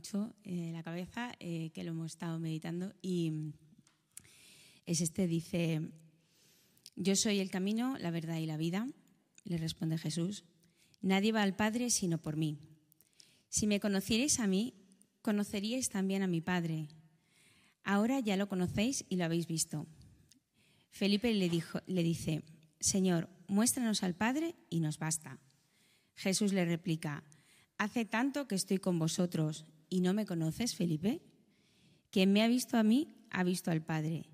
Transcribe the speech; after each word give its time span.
mucho 0.00 0.34
eh, 0.44 0.70
la 0.72 0.82
cabeza, 0.82 1.34
eh, 1.40 1.72
que 1.74 1.84
lo 1.84 1.90
hemos 1.90 2.12
estado 2.12 2.38
meditando, 2.38 2.94
y 3.02 3.52
es 4.86 5.02
este, 5.02 5.26
dice, 5.26 5.92
yo 6.96 7.14
soy 7.16 7.38
el 7.38 7.50
camino, 7.50 7.98
la 7.98 8.10
verdad 8.10 8.38
y 8.38 8.46
la 8.46 8.56
vida, 8.56 8.88
le 9.44 9.58
responde 9.58 9.98
Jesús, 9.98 10.44
nadie 11.02 11.32
va 11.32 11.42
al 11.42 11.54
Padre 11.54 11.90
sino 11.90 12.16
por 12.16 12.38
mí. 12.38 12.56
Si 13.50 13.66
me 13.66 13.78
conocierais 13.78 14.40
a 14.40 14.46
mí, 14.46 14.72
conoceríais 15.20 15.90
también 15.90 16.22
a 16.22 16.26
mi 16.26 16.40
Padre. 16.40 16.88
Ahora 17.84 18.20
ya 18.20 18.38
lo 18.38 18.48
conocéis 18.48 19.04
y 19.10 19.16
lo 19.16 19.26
habéis 19.26 19.46
visto. 19.46 19.86
Felipe 20.88 21.34
le, 21.34 21.50
dijo, 21.50 21.80
le 21.86 22.02
dice, 22.02 22.42
Señor, 22.80 23.28
muéstranos 23.48 24.02
al 24.02 24.14
Padre 24.14 24.56
y 24.70 24.80
nos 24.80 24.98
basta. 24.98 25.38
Jesús 26.14 26.54
le 26.54 26.64
replica, 26.64 27.22
Hace 27.76 28.06
tanto 28.06 28.48
que 28.48 28.54
estoy 28.54 28.78
con 28.78 28.98
vosotros 28.98 29.66
y 29.90 30.00
no 30.00 30.14
me 30.14 30.24
conoces, 30.24 30.74
Felipe. 30.74 31.20
Quien 32.10 32.32
me 32.32 32.42
ha 32.42 32.48
visto 32.48 32.78
a 32.78 32.82
mí, 32.82 33.08
ha 33.30 33.44
visto 33.44 33.70
al 33.70 33.82
Padre. 33.82 34.30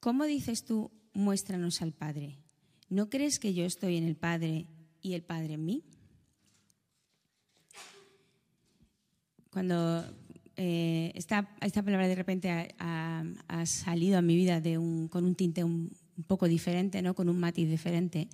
¿Cómo 0.00 0.24
dices 0.24 0.64
tú, 0.64 0.90
muéstranos 1.14 1.80
al 1.80 1.92
Padre? 1.92 2.38
¿No 2.88 3.08
crees 3.08 3.38
que 3.38 3.54
yo 3.54 3.64
estoy 3.64 3.96
en 3.96 4.04
el 4.04 4.16
Padre 4.16 4.66
y 5.00 5.14
el 5.14 5.22
Padre 5.22 5.54
en 5.54 5.64
mí? 5.64 5.84
Cuando 9.50 10.04
eh, 10.56 11.12
esta, 11.14 11.48
esta, 11.60 11.82
palabra 11.82 12.08
de 12.08 12.14
repente 12.14 12.50
ha, 12.50 13.24
ha, 13.48 13.66
salido 13.66 14.18
a 14.18 14.22
mi 14.22 14.36
vida 14.36 14.60
de 14.60 14.76
un, 14.78 15.08
con 15.08 15.24
un 15.24 15.34
tinte 15.34 15.64
un, 15.64 15.92
un, 16.16 16.24
poco 16.24 16.46
diferente, 16.46 17.00
¿no? 17.02 17.14
con 17.14 17.28
un 17.28 17.38
matiz 17.38 17.68
diferente, 17.68 18.28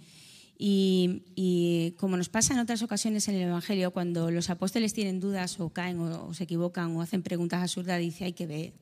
y, 0.64 1.94
como 1.98 2.16
nos 2.16 2.28
pasa 2.28 2.54
en 2.54 2.60
otras 2.60 2.82
ocasiones 2.82 3.26
en 3.26 3.34
el 3.34 3.48
Evangelio, 3.48 3.90
cuando 3.90 4.30
los 4.30 4.48
apóstoles 4.48 4.92
tienen 4.92 5.18
dudas 5.18 5.58
o 5.58 5.70
caen 5.70 5.98
o, 5.98 6.32
se 6.34 6.44
equivocan 6.44 6.94
o 6.96 7.02
hacen 7.02 7.24
preguntas 7.24 7.60
absurdas, 7.62 7.98
dice, 7.98 8.26
hay 8.26 8.32
que 8.32 8.46
ver, 8.46 8.72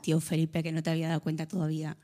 tío 0.00 0.20
Felipe, 0.20 0.62
que 0.62 0.70
no 0.70 0.84
te 0.84 0.90
había 0.90 1.08
dado 1.08 1.20
cuenta 1.20 1.48
todavía. 1.48 1.96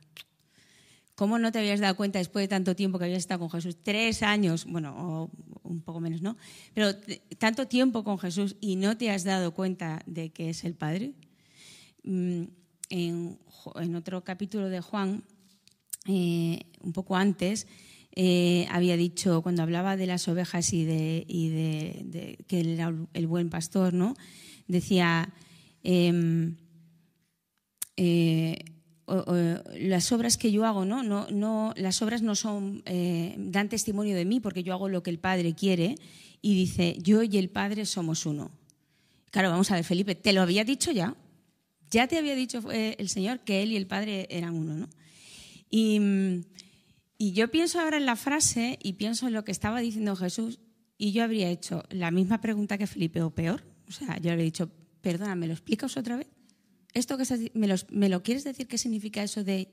¿Cómo 1.14 1.39
no 1.39 1.52
te 1.52 1.61
habías 1.61 1.78
dado 1.78 1.94
cuenta 1.97 2.19
después 2.19 2.42
de 2.42 2.48
tanto 2.48 2.74
tiempo 2.74 2.98
que 2.98 3.05
habías 3.05 3.20
estado 3.20 3.39
con 3.39 3.50
Jesús? 3.50 3.77
Tres 3.80 4.24
años, 4.24 4.64
bueno, 4.64 5.30
un 5.62 5.83
poco 5.83 6.00
menos, 6.00 6.20
¿no? 6.20 6.36
Pero 6.74 6.92
tanto 7.39 7.69
tiempo 7.69 8.02
con 8.02 8.19
Jesús 8.19 8.56
y 8.61 8.74
no 8.74 8.96
te 8.96 9.12
has 9.12 9.22
dado 9.22 9.55
cuenta 9.55 10.02
de 10.06 10.30
que 10.30 10.50
es 10.50 10.64
el 10.64 10.74
Padre. 10.74 11.12
Mm, 12.02 12.44
en, 12.91 13.39
en 13.77 13.94
otro 13.94 14.24
capítulo 14.24 14.69
de 14.69 14.80
Juan, 14.80 15.22
eh, 16.06 16.62
un 16.80 16.92
poco 16.92 17.14
antes, 17.14 17.69
eh, 18.14 18.66
había 18.70 18.96
dicho, 18.96 19.42
cuando 19.42 19.62
hablaba 19.62 19.96
de 19.96 20.06
las 20.06 20.28
ovejas 20.28 20.72
y 20.72 20.84
de, 20.84 22.38
que 22.46 22.60
él 22.60 22.68
era 22.68 22.94
el 23.14 23.27
buen 23.27 23.48
pastor, 23.48 23.94
¿no? 23.94 24.14
decía, 24.68 25.32
em, 25.82 26.56
eh, 27.96 28.64
las 29.78 30.12
obras 30.12 30.36
que 30.38 30.52
yo 30.52 30.64
hago, 30.64 30.84
¿no? 30.84 31.02
No, 31.02 31.27
no, 31.30 31.74
las 31.77 32.00
obras 32.00 32.22
no 32.22 32.34
son, 32.34 32.83
eh, 32.86 33.34
dan 33.38 33.68
testimonio 33.68 34.16
de 34.16 34.24
mí 34.24 34.40
porque 34.40 34.62
yo 34.62 34.72
hago 34.72 34.88
lo 34.88 35.02
que 35.02 35.10
el 35.10 35.18
Padre 35.18 35.55
quiere 35.55 35.96
y 36.40 36.55
dice, 36.55 36.96
yo 37.00 37.22
y 37.22 37.36
el 37.36 37.50
Padre 37.50 37.84
somos 37.84 38.24
uno. 38.24 38.50
Claro, 39.30 39.50
vamos 39.50 39.70
a 39.70 39.74
ver, 39.74 39.84
Felipe, 39.84 40.14
te 40.14 40.33
lo 40.33 40.42
había 40.42 40.64
dicho 40.64 40.92
ya. 40.92 41.16
Ya 41.90 42.06
te 42.08 42.16
había 42.16 42.34
dicho 42.34 42.62
el 42.70 43.08
Señor 43.10 43.40
que 43.40 43.62
Él 43.62 43.72
y 43.72 43.77
el 43.77 43.86
Padre 43.86 44.27
eran 44.30 44.55
uno, 44.55 44.74
¿no? 44.74 44.88
Y 45.70 46.00
y 47.22 47.34
yo 47.34 47.52
pienso 47.52 47.78
ahora 47.78 47.98
en 47.98 48.05
la 48.05 48.16
frase 48.16 48.80
y 48.83 48.94
pienso 48.94 49.28
en 49.28 49.33
lo 49.33 49.44
que 49.44 49.52
estaba 49.52 49.78
diciendo 49.78 50.16
Jesús 50.16 50.58
y 50.98 51.12
yo 51.12 51.22
habría 51.22 51.50
hecho 51.50 51.84
la 51.88 52.10
misma 52.10 52.40
pregunta 52.40 52.78
que 52.78 52.88
Felipe 52.88 53.22
o 53.22 53.30
peor. 53.30 53.62
O 53.86 53.92
sea, 53.92 54.16
yo 54.16 54.24
le 54.24 54.30
habría 54.30 54.44
dicho, 54.46 54.72
perdona, 55.02 55.36
¿me 55.36 55.46
lo 55.46 55.52
explicas 55.52 55.96
otra 55.96 56.16
vez? 56.16 56.27
¿Esto 56.94 57.16
que 57.16 57.50
me, 57.55 57.72
me 57.90 58.08
lo 58.08 58.24
quieres 58.24 58.42
decir 58.42 58.66
qué 58.66 58.77
significa 58.77 59.22
eso 59.22 59.44
de, 59.44 59.72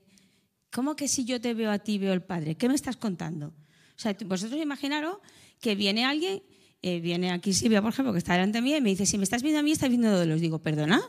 ¿cómo 0.72 0.96
que 0.96 1.08
si 1.08 1.26
yo 1.26 1.42
te 1.42 1.56
veo 1.56 1.72
a 1.72 1.80
ti 1.80 1.98
veo 1.98 2.14
al 2.14 2.22
Padre? 2.22 2.54
¿Qué 2.54 2.68
me 2.70 2.76
estás 2.76 2.98
contando? 2.98 3.48
O 3.48 4.00
sea, 4.00 4.16
vosotros 4.28 4.62
imaginaros 4.62 5.18
que 5.60 5.74
viene 5.74 6.06
alguien, 6.06 6.44
eh, 6.84 7.00
viene 7.00 7.32
aquí 7.32 7.54
Silvia, 7.54 7.82
por 7.82 7.94
ejemplo, 7.94 8.14
que 8.14 8.20
está 8.20 8.34
delante 8.34 8.60
de 8.60 8.62
mí 8.62 8.76
y 8.76 8.82
me 8.82 8.90
dice, 8.90 9.08
si 9.08 9.18
me 9.18 9.24
estás 9.24 9.42
viendo 9.42 9.62
a 9.62 9.64
mí, 9.64 9.72
estás 9.72 9.90
viendo 9.90 10.16
a 10.16 10.24
los. 10.24 10.40
Digo, 10.40 10.60
perdona. 10.60 11.02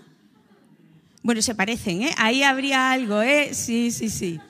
Bueno, 1.22 1.42
se 1.42 1.54
parecen, 1.54 2.00
¿eh? 2.00 2.14
Ahí 2.16 2.42
habría 2.42 2.92
algo, 2.92 3.20
¿eh? 3.20 3.52
Sí, 3.52 3.90
sí, 3.90 4.08
sí. 4.08 4.40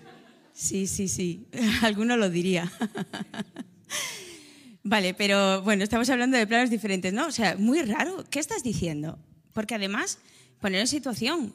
Sí, 0.60 0.87
sí, 0.87 1.09
sí. 1.09 1.47
Alguno 1.82 2.19
lo 2.19 2.28
diría. 2.28 2.71
vale, 4.82 5.15
pero 5.15 5.62
bueno, 5.62 5.82
estamos 5.84 6.10
hablando 6.10 6.37
de 6.37 6.47
planos 6.47 6.69
diferentes, 6.69 7.15
¿no? 7.15 7.28
O 7.28 7.31
sea, 7.31 7.56
muy 7.56 7.81
raro. 7.81 8.26
¿Qué 8.28 8.41
estás 8.41 8.62
diciendo? 8.62 9.19
Porque 9.54 9.75
además, 9.75 10.19
poner 10.60 10.81
en 10.81 10.87
situación, 10.87 11.54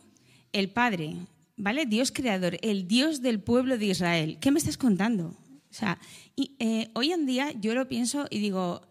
el 0.53 0.71
Padre, 0.71 1.17
¿vale? 1.55 1.85
Dios 1.85 2.11
creador, 2.11 2.57
el 2.63 2.87
Dios 2.87 3.21
del 3.21 3.39
pueblo 3.39 3.77
de 3.77 3.85
Israel. 3.85 4.39
¿Qué 4.41 4.49
me 4.49 4.57
estás 4.57 4.75
contando? 4.75 5.37
O 5.69 5.73
sea, 5.73 5.99
y, 6.35 6.55
eh, 6.57 6.89
hoy 6.95 7.11
en 7.11 7.27
día 7.27 7.51
yo 7.51 7.75
lo 7.75 7.87
pienso 7.87 8.25
y 8.31 8.39
digo, 8.39 8.81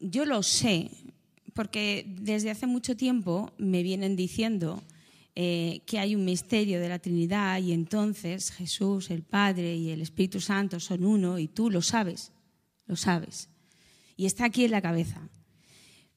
yo 0.00 0.24
lo 0.24 0.42
sé, 0.42 0.90
porque 1.54 2.06
desde 2.08 2.50
hace 2.50 2.66
mucho 2.66 2.96
tiempo 2.96 3.52
me 3.56 3.84
vienen 3.84 4.16
diciendo 4.16 4.82
eh, 5.40 5.82
que 5.86 6.00
hay 6.00 6.16
un 6.16 6.24
misterio 6.24 6.80
de 6.80 6.88
la 6.88 6.98
Trinidad 6.98 7.60
y 7.60 7.70
entonces 7.70 8.50
Jesús, 8.50 9.08
el 9.08 9.22
Padre 9.22 9.76
y 9.76 9.90
el 9.90 10.00
Espíritu 10.00 10.40
Santo 10.40 10.80
son 10.80 11.04
uno 11.04 11.38
y 11.38 11.46
tú 11.46 11.70
lo 11.70 11.80
sabes, 11.80 12.32
lo 12.86 12.96
sabes. 12.96 13.48
Y 14.16 14.26
está 14.26 14.46
aquí 14.46 14.64
en 14.64 14.72
la 14.72 14.82
cabeza. 14.82 15.28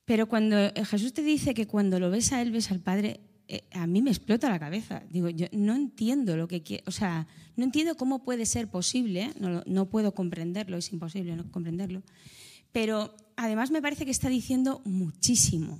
Pero 0.05 0.27
cuando 0.27 0.57
Jesús 0.73 1.13
te 1.13 1.21
dice 1.21 1.53
que 1.53 1.67
cuando 1.67 1.99
lo 1.99 2.09
ves 2.09 2.31
a 2.31 2.41
Él 2.41 2.49
ves 2.49 2.71
al 2.71 2.79
Padre, 2.79 3.19
eh, 3.47 3.61
a 3.73 3.85
mí 3.85 4.01
me 4.01 4.09
explota 4.09 4.49
la 4.49 4.57
cabeza. 4.57 5.03
Digo, 5.11 5.29
yo 5.29 5.45
no 5.51 5.75
entiendo 5.75 6.35
lo 6.35 6.47
que 6.47 6.63
quiere, 6.63 6.83
o 6.87 6.91
sea, 6.91 7.27
no 7.55 7.63
entiendo 7.63 7.95
cómo 7.97 8.23
puede 8.23 8.47
ser 8.47 8.69
posible, 8.69 9.29
no 9.67 9.89
puedo 9.91 10.15
comprenderlo, 10.15 10.77
es 10.77 10.91
imposible 10.91 11.35
no 11.35 11.51
comprenderlo. 11.51 12.01
Pero 12.71 13.15
además 13.35 13.69
me 13.69 13.83
parece 13.83 14.05
que 14.05 14.09
está 14.09 14.29
diciendo 14.29 14.81
muchísimo. 14.83 15.79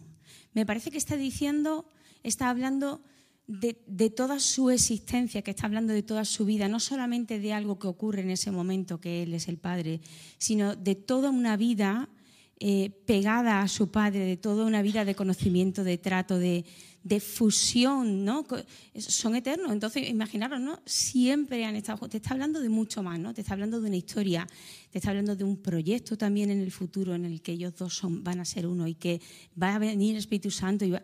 Me 0.53 0.63
parece 0.63 0.91
que 0.91 0.99
está 0.99 1.17
diciendo, 1.17 1.89
está 2.21 2.47
hablando 2.51 3.01
de, 3.51 4.09
toda 4.09 4.39
su 4.39 4.69
existencia, 4.69 5.41
que 5.41 5.51
está 5.51 5.65
hablando 5.65 5.93
de 5.93 6.03
toda 6.03 6.25
su 6.25 6.45
vida, 6.45 6.67
no 6.67 6.79
solamente 6.79 7.39
de 7.39 7.53
algo 7.53 7.77
que 7.77 7.87
ocurre 7.87 8.21
en 8.21 8.29
ese 8.29 8.51
momento, 8.51 8.99
que 8.99 9.23
Él 9.23 9.33
es 9.33 9.47
el 9.47 9.57
Padre, 9.57 10.01
sino 10.37 10.75
de 10.75 10.95
toda 10.95 11.29
una 11.29 11.57
vida 11.57 12.09
eh, 12.59 12.91
pegada 13.05 13.61
a 13.61 13.67
su 13.67 13.91
Padre, 13.91 14.19
de 14.19 14.37
toda 14.37 14.65
una 14.65 14.81
vida 14.81 15.03
de 15.03 15.15
conocimiento, 15.15 15.83
de 15.83 15.97
trato, 15.97 16.37
de, 16.39 16.63
fusión, 17.19 18.23
¿no? 18.23 18.45
Son 18.95 19.35
eternos. 19.35 19.71
Entonces, 19.71 20.07
imaginaros, 20.07 20.61
¿no? 20.61 20.79
Siempre 20.85 21.65
han 21.65 21.75
estado. 21.75 22.07
Te 22.07 22.17
está 22.17 22.35
hablando 22.35 22.61
de 22.61 22.69
mucho 22.69 23.01
más, 23.01 23.19
¿no? 23.19 23.33
Te 23.33 23.41
está 23.41 23.53
hablando 23.53 23.81
de 23.81 23.87
una 23.87 23.97
historia, 23.97 24.47
te 24.91 24.99
está 24.99 25.09
hablando 25.09 25.35
de 25.35 25.43
un 25.43 25.57
proyecto 25.57 26.15
también 26.15 26.51
en 26.51 26.61
el 26.61 26.71
futuro 26.71 27.15
en 27.15 27.25
el 27.25 27.41
que 27.41 27.53
ellos 27.53 27.73
dos 27.75 27.95
son, 27.95 28.23
van 28.23 28.39
a 28.39 28.45
ser 28.45 28.67
uno 28.67 28.87
y 28.87 28.93
que 28.93 29.19
va 29.61 29.73
a 29.75 29.79
venir 29.79 30.11
el 30.11 30.19
Espíritu 30.19 30.51
Santo 30.51 30.85
y 30.85 30.91
va, 30.91 31.01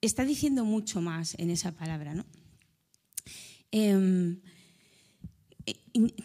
está 0.00 0.24
diciendo 0.24 0.64
mucho 0.64 1.00
más 1.00 1.34
en 1.38 1.50
esa 1.50 1.72
palabra. 1.72 2.14
¿no? 2.14 2.24
Em, 3.70 4.40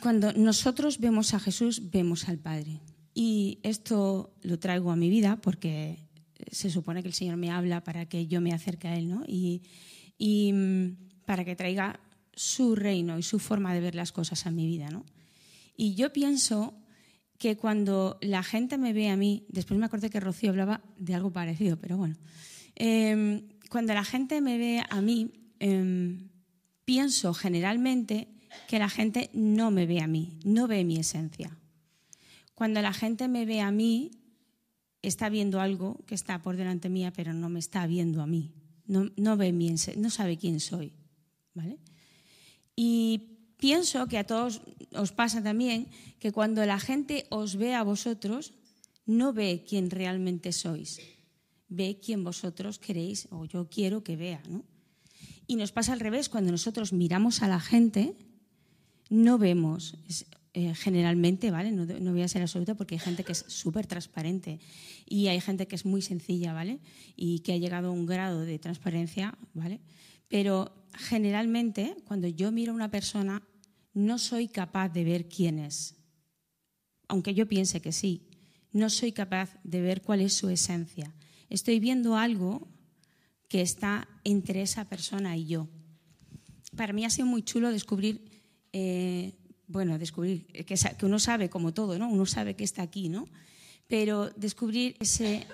cuando 0.02 0.34
nosotros 0.34 1.00
vemos 1.00 1.34
a 1.34 1.40
Jesús, 1.40 1.90
vemos 1.90 2.28
al 2.30 2.40
Padre. 2.40 2.82
Y 3.14 3.60
esto 3.64 4.34
lo 4.42 4.60
traigo 4.60 4.92
a 4.92 4.96
mi 4.96 5.10
vida 5.10 5.40
porque 5.42 6.00
se 6.52 6.70
supone 6.70 7.02
que 7.02 7.08
el 7.08 7.14
Señor 7.14 7.38
me 7.38 7.52
habla 7.52 7.84
para 7.84 8.08
que 8.08 8.28
yo 8.28 8.42
me 8.42 8.54
acerque 8.54 8.88
a 8.88 8.98
Él 8.98 9.10
¿no? 9.10 9.24
y, 9.28 9.62
mm, 10.54 11.24
para 11.26 11.46
que 11.46 11.56
traiga 11.56 12.00
su 12.34 12.76
reino 12.76 13.18
y 13.18 13.24
su 13.24 13.40
forma 13.40 13.74
de 13.74 13.80
ver 13.80 13.96
las 13.96 14.12
cosas 14.12 14.46
a 14.46 14.52
mi 14.52 14.68
vida. 14.68 14.90
¿no? 14.90 15.06
Y 15.78 15.96
yo 15.96 16.12
pienso 16.12 16.78
que 17.38 17.58
cuando 17.58 18.18
la 18.22 18.44
gente 18.44 18.78
me 18.78 18.94
ve 18.94 19.10
a 19.10 19.18
mí, 19.18 19.46
después 19.50 19.80
me 19.80 19.86
acordé 19.86 20.10
que 20.10 20.20
Rocío 20.20 20.50
hablaba 20.50 20.82
de 20.98 21.16
algo 21.16 21.32
parecido, 21.32 21.78
pero 21.78 21.98
bueno, 21.98 22.16
eh, 22.76 23.44
cuando 23.76 23.94
la 23.94 24.06
gente 24.06 24.40
me 24.40 24.58
ve 24.58 24.82
a 24.90 25.02
mí, 25.02 25.52
em, 25.60 26.30
pienso 26.86 27.34
generalmente 27.34 28.30
que 28.70 28.80
la 28.80 28.88
gente 28.88 29.30
no 29.34 29.70
me 29.70 29.86
ve 29.86 30.00
a 30.00 30.08
mí, 30.08 30.40
no 30.46 30.66
ve 30.66 30.86
mi 30.86 30.96
esencia. 30.96 31.60
Cuando 32.54 32.82
la 32.82 32.94
gente 32.94 33.28
me 33.28 33.46
ve 33.46 33.60
a 33.60 33.72
mí, 33.72 34.12
está 35.02 35.28
viendo 35.28 35.60
algo 35.60 36.00
que 36.08 36.16
está 36.16 36.42
por 36.42 36.56
delante 36.56 36.88
mía, 36.88 37.12
pero 37.12 37.34
no 37.34 37.50
me 37.50 37.60
está 37.60 37.86
viendo 37.86 38.22
a 38.22 38.28
mí. 38.28 38.54
No, 38.88 39.36
ve 39.36 39.52
mi, 39.52 39.76
no 39.98 40.10
sabe 40.10 40.38
quién 40.38 40.62
soy. 40.62 40.94
¿vale? 41.54 41.78
Y 42.78 43.52
pienso 43.58 44.08
que 44.08 44.20
a 44.20 44.24
todos 44.24 44.62
os 44.94 45.12
pasa 45.12 45.44
también 45.44 45.90
que 46.20 46.32
cuando 46.32 46.66
la 46.66 46.80
gente 46.80 47.26
os 47.30 47.58
ve 47.58 47.76
a 47.76 47.84
vosotros, 47.84 48.54
no 49.06 49.34
ve 49.34 49.66
quién 49.68 49.90
realmente 49.90 50.54
sois 50.54 51.15
ve 51.68 52.00
quien 52.04 52.24
vosotros 52.24 52.80
queréis 52.80 53.28
o 53.32 53.46
yo 53.46 53.70
quiero 53.70 54.04
que 54.04 54.16
vea. 54.16 54.42
¿no? 54.50 54.64
Y 55.48 55.56
nos 55.56 55.72
pasa 55.72 55.94
al 55.94 56.00
revés, 56.00 56.30
cuando 56.30 56.52
nosotros 56.52 56.94
miramos 56.94 57.42
a 57.42 57.48
la 57.48 57.60
gente, 57.60 58.16
no 59.10 59.38
vemos 59.38 59.98
eh, 60.54 60.74
generalmente, 60.74 61.52
¿vale? 61.52 61.72
No, 61.72 61.86
no, 61.86 62.12
voy 62.12 62.22
a 62.22 62.28
ser 62.28 62.42
absoluta 62.42 62.76
porque 62.76 62.96
hay 62.96 63.00
gente 63.00 63.24
que 63.24 63.34
es 63.34 63.46
súper 63.48 63.86
transparente 63.88 64.60
y 65.06 65.28
hay 65.28 65.42
gente 65.42 65.68
que 65.68 65.76
es 65.76 65.86
muy 65.86 66.02
sencilla, 66.02 66.54
¿vale? 66.54 66.80
Y 67.16 67.40
que 67.40 67.54
ha 67.54 67.58
llegado 67.58 67.90
a 67.90 67.92
un 67.92 68.06
grado 68.06 68.42
de 68.42 68.58
transparencia, 68.58 69.38
¿vale? 69.54 69.82
Pero 70.28 70.74
generalmente, 70.94 71.96
cuando 72.06 72.28
yo 72.28 72.52
miro 72.52 72.72
a 72.72 72.76
una 72.76 72.90
persona, 72.90 73.44
no 73.94 74.18
soy 74.18 74.48
capaz 74.48 74.90
de 74.90 75.04
ver 75.04 75.28
quién 75.28 75.60
es. 75.60 75.96
Aunque 77.08 77.34
yo 77.34 77.48
piense 77.48 77.82
que 77.82 77.92
sí, 77.92 78.28
no 78.72 78.90
soy 78.90 79.12
capaz 79.12 79.58
de 79.64 79.82
ver 79.82 80.02
cuál 80.02 80.22
es 80.22 80.34
su 80.34 80.50
esencia. 80.50 81.14
Estoy 81.50 81.80
viendo 81.80 82.16
algo 82.18 82.68
que 83.48 83.62
está 83.62 84.08
entre 84.24 84.62
esa 84.62 84.86
persona 84.86 85.38
y 85.38 85.46
yo. 85.46 85.68
Para 86.76 86.94
mí 86.94 87.06
ha 87.06 87.10
sido 87.10 87.28
muy 87.28 87.44
chulo 87.44 87.72
descubrir 87.72 88.44
eh, 88.74 89.34
bueno, 89.68 89.98
descubrir 89.98 90.46
que, 90.48 90.76
uno 91.06 91.20
sabe 91.20 91.50
como 91.50 91.74
todo, 91.74 91.98
¿no? 91.98 92.10
Uno 92.10 92.26
sabe 92.26 92.56
que 92.56 92.64
está 92.64 92.82
aquí, 92.82 93.10
¿no? 93.10 93.28
Pero 93.88 94.30
descubrir 94.32 94.96
ese 95.00 95.46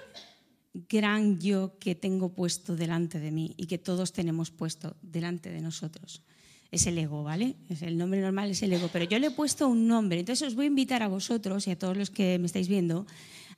gran 0.73 1.39
yo 1.39 1.77
que 1.79 1.95
tengo 1.95 2.33
puesto 2.33 2.75
delante 2.75 3.19
de 3.19 3.31
mí 3.31 3.53
y 3.57 3.67
que 3.67 3.77
todos 3.77 4.13
tenemos 4.13 4.51
puesto 4.51 4.95
delante 5.01 5.49
de 5.49 5.61
nosotros. 5.61 6.23
Es 6.71 6.87
el 6.87 6.97
ego, 6.97 7.23
¿vale? 7.23 7.55
Es 7.69 7.81
el 7.81 7.97
nombre 7.97 8.21
normal 8.21 8.51
es 8.51 8.63
el 8.63 8.71
ego, 8.71 8.89
pero 8.91 9.03
yo 9.05 9.19
le 9.19 9.27
he 9.27 9.31
puesto 9.31 9.67
un 9.67 9.87
nombre. 9.87 10.19
Entonces 10.19 10.47
os 10.47 10.55
voy 10.55 10.65
a 10.65 10.67
invitar 10.67 11.03
a 11.03 11.07
vosotros 11.07 11.67
y 11.67 11.71
a 11.71 11.79
todos 11.79 11.97
los 11.97 12.09
que 12.09 12.39
me 12.39 12.45
estáis 12.45 12.69
viendo 12.69 13.05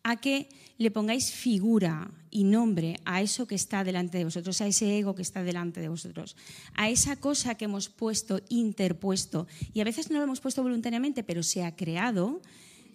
a 0.04 0.18
que 0.18 0.50
le 0.78 0.92
pongáis 0.92 1.32
figura 1.32 2.12
y 2.30 2.44
nombre 2.44 2.98
a 3.06 3.22
eso 3.22 3.48
que 3.48 3.56
está 3.56 3.84
delante 3.84 4.18
de 4.18 4.26
vosotros, 4.26 4.60
a 4.62 4.68
ese 4.68 4.98
ego 4.98 5.16
que 5.16 5.22
está 5.22 5.44
delante 5.44 5.80
de 5.80 5.90
vosotros, 5.90 6.36
a 6.74 6.90
esa 6.90 7.16
cosa 7.16 7.56
que 7.56 7.66
hemos 7.66 7.90
puesto, 7.90 8.42
interpuesto, 8.50 9.48
y 9.74 9.80
a 9.80 9.86
veces 9.86 10.10
no 10.10 10.18
lo 10.18 10.26
hemos 10.26 10.42
puesto 10.42 10.64
voluntariamente, 10.64 11.24
pero 11.24 11.44
se 11.44 11.64
ha 11.64 11.76
creado 11.76 12.42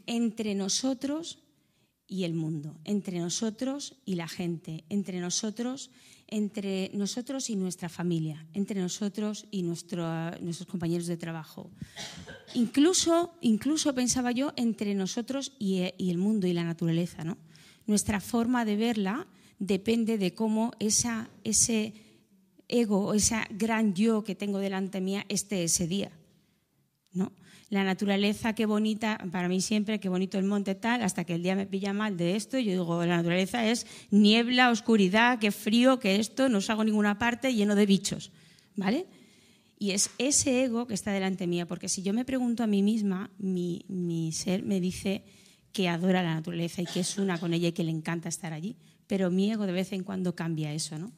entre 0.07 0.55
nosotros 0.55 1.39
y 2.07 2.25
el 2.25 2.35
mundo, 2.35 2.79
entre 2.85 3.19
nosotros 3.21 3.97
y 4.05 4.15
la 4.15 4.29
gente, 4.29 4.85
entre 4.89 5.21
nosotros 5.21 5.91
entre 6.29 6.91
nosotros 6.95 7.51
y 7.51 7.57
nuestra 7.57 7.89
familia, 7.89 8.47
entre 8.53 8.81
nosotros 8.81 9.47
y 9.51 9.63
nuestros 9.63 10.67
compañeros 10.69 11.07
de 11.07 11.17
trabajo. 11.17 11.71
Incluso, 12.55 13.35
incluso 13.41 13.95
pensaba 13.95 14.33
yo 14.33 14.53
entre 14.57 14.95
nosotros 14.95 15.53
y, 15.59 15.93
el 15.99 16.19
mundo 16.19 16.47
y 16.47 16.53
la 16.53 16.65
naturaleza. 16.65 17.25
¿no? 17.25 17.39
Nuestra 17.87 18.21
forma 18.21 18.65
de 18.65 18.77
verla 18.77 19.27
depende 19.59 20.19
de 20.19 20.35
cómo 20.35 20.73
ese 20.79 21.95
ego 22.69 23.07
o 23.07 23.15
esa 23.15 23.47
gran 23.51 23.95
yo 23.95 24.23
que 24.23 24.35
tengo 24.35 24.59
delante 24.59 25.01
mía 25.01 25.25
esté 25.29 25.65
ese 25.65 25.87
día. 25.87 26.13
¿No? 27.19 27.33
la 27.71 27.85
naturaleza, 27.85 28.55
qué 28.55 28.65
bonita, 28.65 29.19
para 29.31 29.49
mí 29.49 29.61
siempre, 29.61 30.01
qué 30.01 30.09
bonito 30.09 30.39
el 30.39 30.45
monte 30.45 30.75
tal, 30.75 31.03
hasta 31.03 31.25
que 31.25 31.35
el 31.35 31.43
día 31.43 31.55
me 31.55 31.67
pilla 31.67 31.93
mal 31.93 32.17
de 32.17 32.35
esto, 32.35 32.59
yo 32.59 32.73
digo, 32.73 33.05
la 33.05 33.17
naturaleza 33.19 33.67
es 33.67 33.87
niebla, 34.11 34.71
oscuridad, 34.71 35.39
qué 35.39 35.51
frío, 35.51 35.99
que 35.99 36.17
esto, 36.17 36.49
no 36.49 36.61
salgo 36.61 36.83
a 36.83 36.85
ninguna 36.87 37.19
parte 37.19 37.55
lleno 37.55 37.75
de 37.75 37.85
bichos, 37.85 38.31
¿vale? 38.75 39.07
Y 39.79 39.91
es 39.91 40.11
ese 40.19 40.65
ego 40.65 40.87
que 40.87 40.95
está 40.95 41.13
delante 41.13 41.47
mía, 41.47 41.67
porque 41.67 41.89
si 41.89 42.03
yo 42.03 42.15
me 42.15 42.25
pregunto 42.25 42.63
a 42.63 42.67
mí 42.67 42.83
misma, 42.83 43.31
mi, 43.39 43.85
mi 43.89 44.33
ser 44.33 44.63
me 44.63 44.81
dice 44.81 45.23
que 45.73 45.89
adora 45.89 46.23
la 46.23 46.35
naturaleza 46.35 46.81
y 46.81 46.87
que 46.87 47.01
es 47.01 47.19
una 47.19 47.39
con 47.39 47.53
ella 47.53 47.69
y 47.69 47.73
que 47.73 47.85
le 47.85 47.91
encanta 47.91 48.31
estar 48.31 48.55
allí, 48.55 48.77
pero 49.07 49.31
mi 49.31 49.53
ego 49.53 49.67
de 49.67 49.73
vez 49.73 49.93
en 49.93 50.05
cuando 50.05 50.35
cambia 50.35 50.73
eso, 50.73 50.99
¿no? 50.99 51.13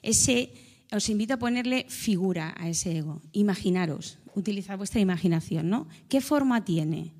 Ese, 0.00 0.52
os 0.92 1.08
invito 1.08 1.34
a 1.34 1.38
ponerle 1.38 1.86
figura 1.88 2.54
a 2.56 2.68
ese 2.68 2.98
ego, 2.98 3.22
imaginaros, 3.32 4.18
utilizar 4.34 4.76
vuestra 4.76 5.00
imaginación, 5.00 5.68
¿no? 5.68 5.88
¿Qué 6.08 6.20
forma 6.20 6.64
tiene? 6.64 7.12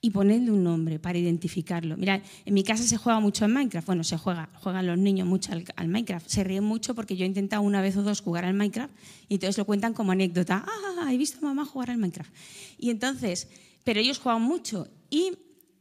Y 0.00 0.10
ponedle 0.10 0.50
un 0.50 0.64
nombre 0.64 0.98
para 0.98 1.18
identificarlo. 1.18 1.96
Mira, 1.96 2.22
en 2.44 2.54
mi 2.54 2.64
casa 2.64 2.82
se 2.82 2.96
juega 2.96 3.20
mucho 3.20 3.44
en 3.44 3.52
Minecraft. 3.52 3.86
Bueno, 3.86 4.02
se 4.02 4.18
juega, 4.18 4.48
juegan 4.54 4.86
los 4.86 4.98
niños 4.98 5.28
mucho 5.28 5.52
al, 5.52 5.88
Minecraft. 5.88 6.28
Se 6.28 6.42
ríen 6.42 6.64
mucho 6.64 6.94
porque 6.96 7.16
yo 7.16 7.24
he 7.24 7.28
intentado 7.28 7.62
una 7.62 7.80
vez 7.80 7.96
o 7.96 8.02
dos 8.02 8.20
jugar 8.20 8.44
al 8.44 8.54
Minecraft 8.54 8.92
y 9.28 9.34
entonces 9.34 9.58
lo 9.58 9.64
cuentan 9.64 9.94
como 9.94 10.10
anécdota. 10.10 10.64
Ah, 10.66 11.12
he 11.12 11.16
visto 11.16 11.38
a 11.38 11.42
mamá 11.42 11.64
jugar 11.64 11.90
al 11.90 11.98
Minecraft. 11.98 12.32
Y 12.78 12.90
entonces, 12.90 13.48
pero 13.84 14.00
ellos 14.00 14.18
juegan 14.18 14.42
mucho. 14.42 14.88
Y 15.08 15.34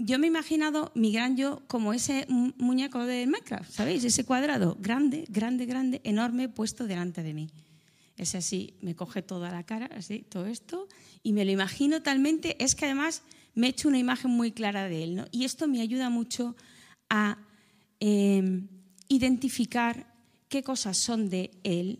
yo 0.03 0.19
me 0.19 0.27
he 0.27 0.30
imaginado 0.30 0.92
mi 0.95 1.12
gran 1.12 1.38
yo 1.38 1.62
como 1.68 1.94
ese 1.94 2.25
muñeco 2.30 3.06
de 3.06 3.25
Minecraft, 3.27 3.71
¿sabéis? 3.71 4.03
Ese 4.03 4.25
cuadrado 4.25 4.77
grande, 4.80 5.25
grande, 5.30 5.65
grande, 5.65 6.01
enorme, 6.03 6.50
puesto 6.50 6.88
delante 6.88 7.24
de 7.24 7.33
mí. 7.33 7.50
Es 8.18 8.36
así, 8.36 8.75
me 8.81 8.95
coge 8.95 9.21
toda 9.21 9.51
la 9.51 9.63
cara, 9.63 9.89
así, 9.95 10.19
todo 10.19 10.45
esto, 10.48 10.88
y 11.24 11.33
me 11.33 11.45
lo 11.45 11.51
imagino 11.51 12.01
talmente, 12.01 12.62
es 12.63 12.75
que 12.75 12.86
además 12.86 13.24
me 13.56 13.68
he 13.68 13.69
hecho 13.71 13.88
una 13.88 14.00
imagen 14.00 14.31
muy 14.31 14.51
clara 14.51 14.88
de 14.88 15.03
él, 15.03 15.15
¿no? 15.15 15.25
Y 15.31 15.45
esto 15.45 15.68
me 15.68 15.81
ayuda 15.81 16.09
mucho 16.09 16.56
a 17.09 17.38
em, 18.00 18.68
identificar 19.07 20.13
qué 20.50 20.63
cosas 20.63 20.98
son 20.98 21.30
de 21.30 21.51
él 21.63 22.00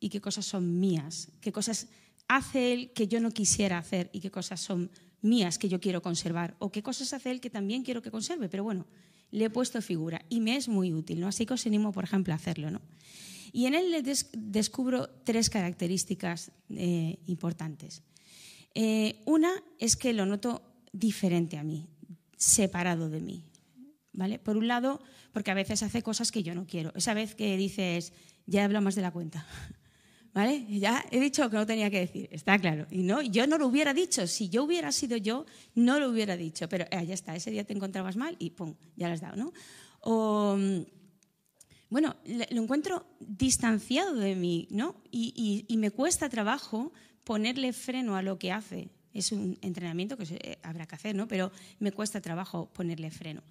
y 0.00 0.08
qué 0.08 0.20
cosas 0.20 0.46
son 0.46 0.80
mías, 0.80 1.28
qué 1.40 1.52
cosas 1.52 1.88
hace 2.30 2.72
él 2.72 2.92
que 2.92 3.08
yo 3.08 3.18
no 3.18 3.32
quisiera 3.32 3.76
hacer 3.76 4.08
y 4.12 4.20
qué 4.20 4.30
cosas 4.30 4.60
son 4.60 4.88
mías 5.20 5.58
que 5.58 5.68
yo 5.68 5.80
quiero 5.80 6.00
conservar 6.00 6.54
o 6.60 6.70
qué 6.70 6.80
cosas 6.80 7.12
hace 7.12 7.32
él 7.32 7.40
que 7.40 7.50
también 7.50 7.82
quiero 7.82 8.02
que 8.02 8.12
conserve, 8.12 8.48
pero 8.48 8.62
bueno, 8.62 8.86
le 9.32 9.46
he 9.46 9.50
puesto 9.50 9.82
figura 9.82 10.24
y 10.28 10.40
me 10.40 10.54
es 10.54 10.68
muy 10.68 10.92
útil, 10.92 11.18
¿no? 11.18 11.26
Así 11.26 11.44
que 11.44 11.54
os 11.54 11.66
animo, 11.66 11.90
por 11.90 12.04
ejemplo, 12.04 12.32
a 12.32 12.36
hacerlo, 12.36 12.70
¿no? 12.70 12.80
Y 13.52 13.66
en 13.66 13.74
él 13.74 14.04
descubro 14.32 15.10
tres 15.24 15.50
características 15.50 16.52
eh, 16.70 17.18
importantes. 17.26 18.02
Eh, 18.74 19.20
una 19.24 19.50
es 19.80 19.96
que 19.96 20.12
lo 20.12 20.24
noto 20.24 20.62
diferente 20.92 21.58
a 21.58 21.64
mí, 21.64 21.88
separado 22.36 23.10
de 23.10 23.20
mí. 23.20 23.50
¿vale? 24.12 24.38
Por 24.38 24.56
un 24.56 24.68
lado, 24.68 25.00
porque 25.32 25.50
a 25.50 25.54
veces 25.54 25.82
hace 25.82 26.02
cosas 26.02 26.30
que 26.30 26.44
yo 26.44 26.54
no 26.54 26.66
quiero. 26.66 26.92
Esa 26.94 27.12
vez 27.12 27.34
que 27.34 27.56
dices, 27.56 28.12
ya 28.46 28.64
hablamos 28.64 28.94
de 28.94 29.02
la 29.02 29.10
cuenta. 29.10 29.46
Ya 30.34 31.04
he 31.10 31.18
dicho 31.18 31.50
que 31.50 31.56
no 31.56 31.66
tenía 31.66 31.90
que 31.90 32.00
decir, 32.00 32.28
está 32.30 32.58
claro. 32.58 32.86
Y 32.90 33.02
no, 33.02 33.20
yo 33.20 33.46
no 33.46 33.58
lo 33.58 33.66
hubiera 33.66 33.92
dicho. 33.92 34.26
Si 34.26 34.48
yo 34.48 34.64
hubiera 34.64 34.92
sido 34.92 35.16
yo, 35.16 35.44
no 35.74 35.98
lo 35.98 36.08
hubiera 36.08 36.36
dicho. 36.36 36.68
Pero 36.68 36.84
eh, 36.90 37.04
ya 37.04 37.14
está, 37.14 37.34
ese 37.34 37.50
día 37.50 37.64
te 37.64 37.72
encontrabas 37.72 38.16
mal 38.16 38.36
y 38.38 38.50
pum, 38.50 38.74
ya 38.96 39.08
lo 39.08 39.14
has 39.14 39.20
dado, 39.20 39.36
¿no? 39.36 39.52
O 40.00 40.56
bueno, 41.90 42.14
lo 42.50 42.62
encuentro 42.62 43.04
distanciado 43.18 44.14
de 44.14 44.36
mí, 44.36 44.68
¿no? 44.70 45.02
Y, 45.10 45.66
me 45.76 45.90
cuesta 45.90 46.28
trabajo 46.28 46.92
ponerle 47.24 47.72
freno 47.72 48.14
a 48.14 48.22
lo 48.22 48.38
que 48.38 48.52
hace. 48.52 48.90
Es 49.12 49.32
un 49.32 49.58
entrenamiento 49.60 50.16
que 50.16 50.24
eh, 50.30 50.58
habrá 50.62 50.86
que 50.86 50.94
hacer, 50.94 51.16
¿no? 51.16 51.26
Pero 51.26 51.50
me 51.80 51.90
cuesta 51.90 52.20
trabajo 52.20 52.70
ponerle 52.72 53.10
freno. 53.10 53.42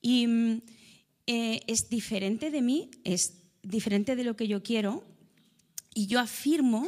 Y 0.00 0.28
mm, 0.28 0.62
eh, 1.26 1.60
es 1.66 1.88
diferente 1.88 2.52
de 2.52 2.62
mí, 2.62 2.90
es 3.02 3.42
diferente 3.62 4.14
de 4.14 4.22
lo 4.22 4.36
que 4.36 4.46
yo 4.46 4.62
quiero, 4.62 5.02
y 5.94 6.06
yo 6.06 6.20
afirmo 6.20 6.86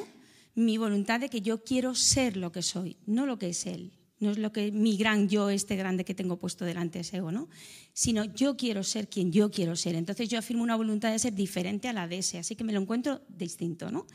mi 0.54 0.78
voluntad 0.78 1.20
de 1.20 1.28
que 1.28 1.40
yo 1.40 1.64
quiero 1.64 1.94
ser 1.94 2.36
lo 2.36 2.52
que 2.52 2.62
soy, 2.62 2.96
no 3.06 3.26
lo 3.26 3.38
que 3.38 3.50
es 3.50 3.66
él 3.66 3.92
no 4.22 4.30
es 4.30 4.38
lo 4.38 4.52
que 4.52 4.70
mi 4.70 4.96
gran 4.96 5.28
yo, 5.28 5.50
este 5.50 5.74
grande 5.74 6.04
que 6.04 6.14
tengo 6.14 6.38
puesto 6.38 6.64
delante 6.64 7.00
ese 7.00 7.16
ego, 7.16 7.32
¿no? 7.32 7.48
Sino 7.92 8.24
yo 8.24 8.56
quiero 8.56 8.84
ser 8.84 9.08
quien 9.08 9.32
yo 9.32 9.50
quiero 9.50 9.74
ser. 9.74 9.96
Entonces 9.96 10.28
yo 10.28 10.38
afirmo 10.38 10.62
una 10.62 10.76
voluntad 10.76 11.10
de 11.10 11.18
ser 11.18 11.34
diferente 11.34 11.88
a 11.88 11.92
la 11.92 12.06
de 12.06 12.18
ese, 12.18 12.38
así 12.38 12.54
que 12.54 12.62
me 12.62 12.72
lo 12.72 12.80
encuentro 12.80 13.22
distinto, 13.28 13.90
¿no? 13.90 14.06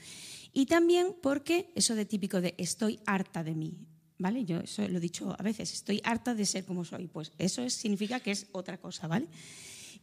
Y 0.53 0.65
también 0.65 1.13
porque 1.21 1.71
eso 1.75 1.93
de 1.93 2.05
típico 2.05 2.39
de 2.39 2.55
estoy 2.57 2.99
harta 3.05 3.43
de 3.43 3.53
mí, 3.53 3.77
¿vale? 4.17 4.45
Yo 4.45 4.59
eso 4.59 4.87
lo 4.87 4.97
he 4.97 5.01
dicho 5.01 5.35
a 5.37 5.43
veces, 5.43 5.73
estoy 5.73 5.99
harta 6.05 6.33
de 6.33 6.45
ser 6.45 6.63
como 6.63 6.85
soy, 6.85 7.07
pues 7.07 7.33
eso 7.37 7.69
significa 7.69 8.21
que 8.21 8.31
es 8.31 8.47
otra 8.53 8.79
cosa, 8.79 9.07
¿vale? 9.07 9.27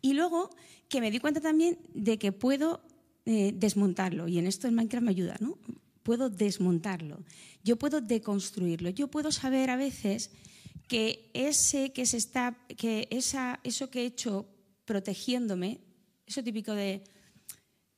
Y 0.03 0.13
luego 0.13 0.51
que 0.91 1.01
me 1.01 1.11
di 1.11 1.19
cuenta 1.19 1.41
también 1.41 1.79
de 1.95 2.19
que 2.19 2.31
puedo 2.31 2.83
eh, 3.27 3.53
desmontarlo, 3.55 4.29
y 4.29 4.39
en 4.39 4.47
esto 4.47 4.67
el 4.67 4.75
Minecraft 4.75 5.05
me 5.05 5.11
ayuda, 5.11 5.37
¿no? 5.41 5.59
puedo 6.05 6.31
desmontarlo, 6.31 7.25
yo 7.65 7.77
puedo 7.77 8.01
deconstruirlo, 8.01 8.91
yo 8.91 9.09
puedo 9.09 9.33
saber 9.33 9.71
a 9.71 9.77
veces 9.77 10.31
que 10.87 11.31
ese 11.33 11.93
que 11.93 12.07
se 12.07 12.19
está, 12.19 12.55
que 12.77 13.09
esa, 13.11 13.59
eso 13.65 13.91
que 13.91 14.03
he 14.03 14.07
hecho 14.07 14.47
protegiéndome, 14.85 15.81
eso 16.27 16.45
típico 16.45 16.75
de, 16.75 17.03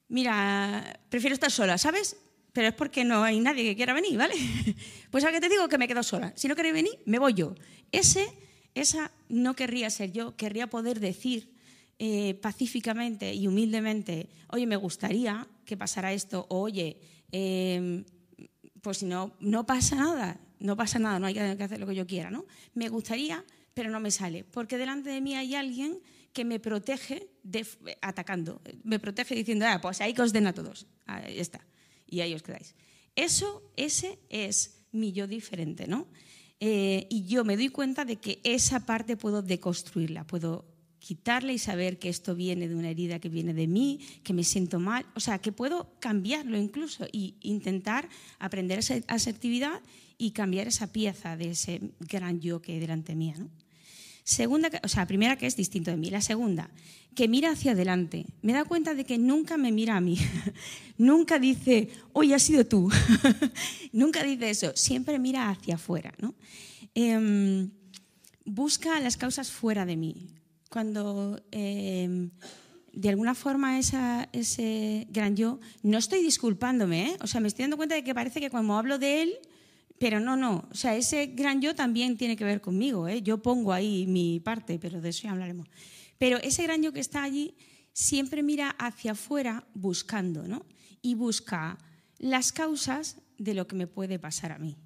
mira, 0.09 1.01
prefiero 1.11 1.35
estar 1.35 1.51
sola, 1.51 1.77
¿sabes? 1.79 2.17
Pero 2.53 2.69
es 2.69 2.75
porque 2.75 3.05
no 3.05 3.25
hay 3.25 3.41
nadie 3.41 3.65
que 3.65 3.77
quiera 3.77 3.93
venir, 3.93 4.17
¿vale? 4.17 4.35
Pues 5.11 5.25
ahora 5.25 5.37
que 5.37 5.49
te 5.49 5.49
digo 5.49 5.69
que 5.69 5.79
me 5.79 5.89
quedo 5.89 6.03
sola. 6.03 6.33
Si 6.37 6.47
no 6.47 6.55
queréis 6.55 6.75
venir, 6.75 6.99
me 7.07 7.19
voy 7.19 7.33
yo. 7.33 7.55
Ese, 7.91 8.27
esa 8.75 9.11
no 9.29 9.55
querría 9.55 9.89
ser 9.89 10.13
yo, 10.13 10.37
querría 10.37 10.69
poder 10.69 11.01
decir 11.01 11.56
eh, 11.99 12.35
pacíficamente 12.35 13.33
y 13.35 13.47
humildemente, 13.47 14.29
oye, 14.49 14.67
me 14.67 14.77
gustaría 14.77 15.47
que 15.65 15.77
pasara 15.77 16.13
esto, 16.13 16.47
o 16.51 16.61
oye, 16.61 16.99
Em, 17.33 18.05
pues 18.83 18.99
si 18.99 19.07
no, 19.07 19.35
no 19.41 19.67
pasa 19.67 19.97
nada, 19.97 20.41
no 20.61 20.77
pasa 20.77 20.99
nada, 20.99 21.19
no 21.19 21.27
hay 21.27 21.35
que 21.35 21.41
hacer 21.41 21.81
lo 21.81 21.87
que 21.87 21.95
yo 21.95 22.07
quiera, 22.07 22.31
¿no? 22.31 22.47
Me 22.75 22.89
gustaría, 22.89 23.45
pero 23.75 23.91
no 23.91 24.01
me 24.01 24.11
sale, 24.11 24.45
porque 24.45 24.79
delante 24.79 25.11
de 25.11 25.21
mí 25.21 25.35
hay 25.35 25.55
alguien 25.55 25.99
que 26.33 26.45
me 26.45 26.61
protege 26.61 27.29
de, 27.43 27.67
atacando, 28.01 28.61
me 28.85 28.99
protege 28.99 29.35
diciendo, 29.35 29.67
ah, 29.69 29.81
pues 29.81 30.01
ahí 30.01 30.15
que 30.15 30.23
os 30.23 30.33
den 30.33 30.47
a 30.47 30.53
todos, 30.53 30.87
ahí 31.07 31.41
está, 31.41 31.67
y 32.07 32.21
ahí 32.21 32.35
os 32.35 32.43
quedáis. 32.43 32.75
Eso, 33.17 33.73
ese 33.77 34.19
es 34.29 34.85
mi 34.93 35.13
yo 35.13 35.27
diferente, 35.27 35.87
¿no? 35.87 36.07
Eh, 36.61 37.07
y 37.11 37.25
yo 37.25 37.45
me 37.45 37.57
doy 37.57 37.71
cuenta 37.71 38.05
de 38.05 38.17
que 38.17 38.41
esa 38.45 38.87
parte 38.87 39.17
puedo 39.17 39.43
deconstruirla, 39.43 40.27
puedo 40.27 40.65
quitarla 41.07 41.53
y 41.53 41.59
saber 41.59 42.01
que 42.01 42.09
esto 42.09 42.35
viene 42.35 42.67
de 42.67 42.75
una 42.75 42.91
herida 42.91 43.21
que 43.21 43.29
viene 43.29 43.55
de 43.55 43.69
mí, 43.69 44.01
que 44.25 44.33
me 44.33 44.43
siento 44.43 44.81
mal, 44.81 45.07
o 45.15 45.21
sea, 45.21 45.39
que 45.39 45.53
puedo 45.53 45.95
cambiarlo 46.01 46.59
incluso 46.59 47.05
e 47.05 47.35
intentar 47.43 48.09
aprender 48.41 48.81
esa 48.81 48.97
asertividad 49.07 49.81
y 50.19 50.33
cambiar 50.33 50.67
esa 50.67 50.89
pieza 50.89 51.37
de 51.37 51.51
ese 51.51 51.93
gran 52.01 52.41
yo 52.41 52.61
que 52.61 52.73
hay 52.73 52.81
delante 52.81 53.15
mía. 53.15 53.37
¿no? 53.39 53.49
Segunda, 54.25 54.69
o 54.83 54.89
sea, 54.89 55.07
primera 55.07 55.39
que 55.39 55.47
es 55.47 55.55
distinto 55.55 55.93
de 55.93 55.97
mí. 55.97 56.11
La 56.11 56.21
segunda, 56.21 56.71
que 57.15 57.29
mira 57.29 57.53
hacia 57.53 57.71
adelante. 57.71 58.27
Me 58.43 58.53
da 58.53 58.65
cuenta 58.65 58.97
de 58.97 59.05
que 59.05 59.17
nunca 59.17 59.57
me 59.57 59.71
mira 59.71 59.97
a 59.97 60.01
mí. 60.01 60.19
nunca 60.99 61.39
dice, 61.39 61.89
hoy 62.15 62.33
has 62.33 62.43
sido 62.43 62.67
tú. 62.67 62.91
nunca 63.93 64.25
dice 64.25 64.51
eso. 64.51 64.73
Siempre 64.75 65.21
mira 65.21 65.51
hacia 65.51 65.77
afuera. 65.77 66.13
¿no? 66.19 66.35
Em, 66.97 67.71
busca 68.45 68.99
las 68.99 69.17
causas 69.17 69.53
fuera 69.53 69.87
de 69.87 69.97
mí. 69.97 70.36
Cuando 70.71 71.41
em, 71.51 72.31
de 72.93 73.09
alguna 73.09 73.35
forma 73.35 73.79
ese 73.79 75.07
gran 75.11 75.37
yo, 75.37 75.61
no 75.83 75.99
estoy 75.99 76.23
disculpándome, 76.23 77.11
¿eh? 77.11 77.17
o 77.21 77.27
sea, 77.27 77.41
me 77.41 77.49
estoy 77.49 77.65
dando 77.65 77.77
cuenta 77.77 77.95
de 77.95 78.03
que 78.03 78.15
parece 78.15 78.41
que 78.41 78.51
cuando 78.51 78.75
hablo 78.75 78.99
de 78.99 79.23
él, 79.23 79.35
pero 79.99 80.21
no, 80.21 80.37
no. 80.37 80.69
O 80.71 80.75
sea, 80.75 80.97
ese 80.97 81.27
gran 81.27 81.61
yo 81.61 81.75
también 81.75 82.17
tiene 82.17 82.37
que 82.37 82.45
ver 82.45 82.61
conmigo. 82.61 83.09
¿eh? 83.09 83.23
Yo 83.23 83.43
pongo 83.43 83.73
ahí 83.73 84.07
mi 84.07 84.41
parte, 84.41 84.79
pero 84.79 85.01
de 85.01 85.11
eso 85.11 85.23
ya 85.25 85.33
hablaremos. 85.33 85.69
Pero 86.19 86.39
ese 86.39 86.63
gran 86.63 86.83
yo 86.83 86.93
que 86.93 87.01
está 87.01 87.23
allí 87.23 87.55
siempre 87.93 88.43
mira 88.43 88.71
hacia 88.79 89.13
afuera 89.13 89.67
buscando, 89.75 90.47
¿no? 90.47 90.67
Y 91.01 91.15
busca 91.15 91.79
las 92.19 92.53
causas 92.53 93.17
de 93.39 93.55
lo 93.55 93.67
que 93.67 93.77
me 93.77 93.87
puede 93.87 94.19
pasar 94.19 94.53
a 94.53 94.59
mí. 94.59 94.77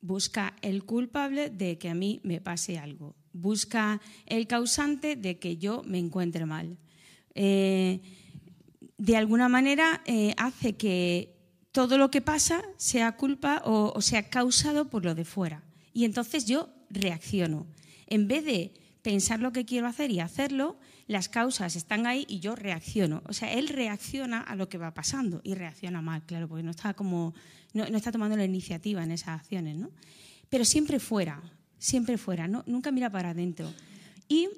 Busca 0.00 0.56
el 0.62 0.84
culpable 0.84 1.50
de 1.50 1.78
que 1.78 1.88
a 1.90 1.94
mí 1.94 2.20
me 2.22 2.40
pase 2.40 2.78
algo. 2.78 3.16
Busca 3.32 4.00
el 4.26 4.46
causante 4.46 5.16
de 5.16 5.38
que 5.38 5.56
yo 5.56 5.82
me 5.84 5.98
encuentre 5.98 6.46
mal. 6.46 6.76
Eh, 7.34 8.00
de 8.98 9.16
alguna 9.16 9.48
manera 9.48 10.02
eh, 10.04 10.34
hace 10.36 10.74
que 10.74 11.36
todo 11.72 11.98
lo 11.98 12.10
que 12.10 12.20
pasa 12.20 12.62
sea 12.76 13.16
culpa 13.16 13.62
o, 13.64 14.00
sea 14.02 14.28
causado 14.28 14.90
por 14.90 15.04
lo 15.04 15.14
de 15.14 15.24
fuera. 15.24 15.62
Y 15.92 16.04
entonces 16.04 16.44
yo 16.44 16.68
reacciono. 16.90 17.66
En 18.06 18.28
vez 18.28 18.44
de 18.44 18.74
pensar 19.02 19.40
lo 19.40 19.52
que 19.52 19.64
quiero 19.64 19.86
hacer 19.86 20.10
y 20.10 20.20
hacerlo, 20.20 20.78
las 21.06 21.28
causas 21.28 21.76
están 21.76 22.06
ahí 22.06 22.26
y 22.28 22.40
yo 22.40 22.56
reacciono. 22.56 23.22
O 23.26 23.32
sea, 23.32 23.52
él 23.52 23.68
reacciona 23.68 24.40
a 24.40 24.56
lo 24.56 24.68
que 24.68 24.78
va 24.78 24.92
pasando 24.92 25.40
y 25.44 25.54
reacciona 25.54 26.02
mal, 26.02 26.24
claro, 26.26 26.48
porque 26.48 26.62
no 26.62 26.70
está 26.70 26.94
como 26.94 27.34
no, 27.72 27.84
está 27.84 28.12
tomando 28.12 28.36
la 28.36 28.44
iniciativa 28.44 29.02
en 29.02 29.12
esas 29.12 29.40
acciones, 29.40 29.76
¿no? 29.76 29.90
Pero 30.48 30.64
siempre 30.64 30.98
fuera, 30.98 31.40
siempre 31.80 32.16
fuera, 32.16 32.46
¿no? 32.46 32.62
nunca 32.68 32.92
mira 32.92 33.10
para 33.10 33.30
adentro. 33.30 33.72
Y 34.28 34.48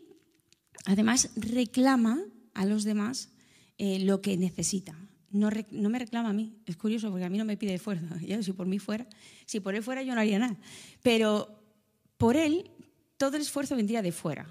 además 0.84 1.30
reclama 1.36 2.20
a 2.52 2.66
los 2.66 2.84
demás 2.84 3.30
eh, 3.78 4.00
lo 4.00 4.20
que 4.20 4.36
necesita 4.36 4.94
no, 5.32 5.50
me 5.90 5.98
reclama 5.98 6.28
a 6.28 6.32
mí. 6.32 6.52
Es 6.66 6.76
curioso 6.76 7.10
porque 7.10 7.24
a 7.24 7.30
mí 7.30 7.38
no 7.38 7.44
me 7.44 7.56
pide 7.56 7.74
esfuerzo. 7.74 8.04
si 8.42 8.52
por 8.52 8.66
mí 8.66 8.78
fuera, 8.78 9.06
si 9.46 9.60
por 9.60 9.74
él 9.74 9.82
fuera 9.82 10.02
yo 10.02 10.14
no 10.14 10.20
haría 10.20 10.38
nada. 10.38 10.56
Pero 11.02 11.48
por 12.18 12.36
él 12.36 12.70
todo 13.16 13.36
el 13.36 13.42
esfuerzo 13.42 13.74
vendría 13.74 14.02
de 14.02 14.12
fuera. 14.12 14.46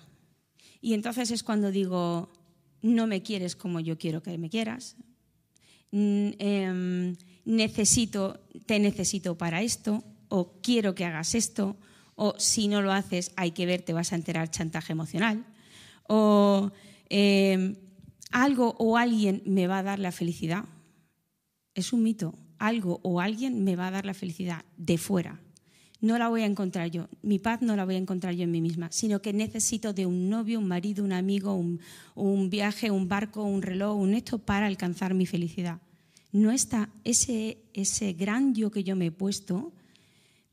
Y 0.82 0.94
entonces 0.94 1.30
es 1.32 1.44
cuando 1.44 1.72
digo, 1.72 2.34
no 2.82 3.06
me 3.06 3.22
quieres 3.22 3.56
como 3.56 3.80
yo 3.80 3.98
quiero 3.98 4.24
que 4.24 4.38
me 4.38 4.50
quieras. 4.50 4.96
Mm, 5.92 6.30
em, 6.40 7.16
necesito, 7.46 8.40
te 8.66 8.80
necesito 8.80 9.38
para 9.38 9.62
esto, 9.62 10.04
o 10.30 10.60
quiero 10.62 10.96
que 10.96 11.06
hagas 11.06 11.36
esto, 11.36 11.78
o 12.24 12.36
si 12.38 12.68
no 12.68 12.84
lo 12.84 12.92
haces 12.92 13.32
hay 13.36 13.50
que 13.50 13.66
ver, 13.66 13.82
te 13.82 13.94
vas 13.94 14.14
a 14.14 14.16
enterar 14.16 14.52
chantaje 14.52 14.94
emocional, 14.94 15.44
o 16.08 16.72
em, 17.10 17.78
algo 18.30 18.76
o 18.78 18.96
alguien 18.96 19.42
me 19.48 19.66
va 19.66 19.80
a 19.80 19.84
dar 19.84 19.98
la 19.98 20.12
felicidad. 20.12 20.66
Es 21.74 21.94
un 21.94 22.04
mito. 22.04 22.36
Algo 22.60 23.00
o 23.02 23.22
alguien 23.22 23.64
me 23.64 23.76
va 23.76 23.88
a 23.88 23.92
dar 23.92 24.06
la 24.06 24.14
felicidad 24.14 24.64
de 24.78 25.00
fuera. 25.00 25.42
No 26.00 26.20
la 26.20 26.30
voy 26.30 26.42
a 26.44 26.46
encontrar 26.46 26.92
yo. 26.92 27.10
Mi 27.24 27.40
paz 27.40 27.64
no 27.64 27.76
la 27.76 27.86
voy 27.86 27.96
a 27.96 27.98
encontrar 27.98 28.36
yo 28.36 28.44
en 28.44 28.52
mí 28.52 28.62
misma, 28.62 28.92
sino 28.92 29.20
que 29.20 29.34
necesito 29.34 29.92
de 29.92 30.06
un 30.06 30.30
novio, 30.30 30.60
un 30.60 30.68
marido, 30.68 31.04
un 31.04 31.14
amigo, 31.14 31.56
un, 31.56 32.50
viaje, 32.52 32.92
un 32.92 33.08
barco, 33.08 33.42
un 33.42 33.64
reloj, 33.64 33.98
un 33.98 34.14
esto 34.14 34.38
para 34.38 34.68
alcanzar 34.68 35.16
mi 35.16 35.26
felicidad. 35.26 35.82
No 36.32 36.52
está 36.52 36.90
ese, 37.04 37.58
ese 37.74 38.14
gran 38.14 38.54
yo 38.54 38.70
que 38.70 38.84
yo 38.84 38.96
me 38.96 39.08
he 39.08 39.12
puesto, 39.12 39.74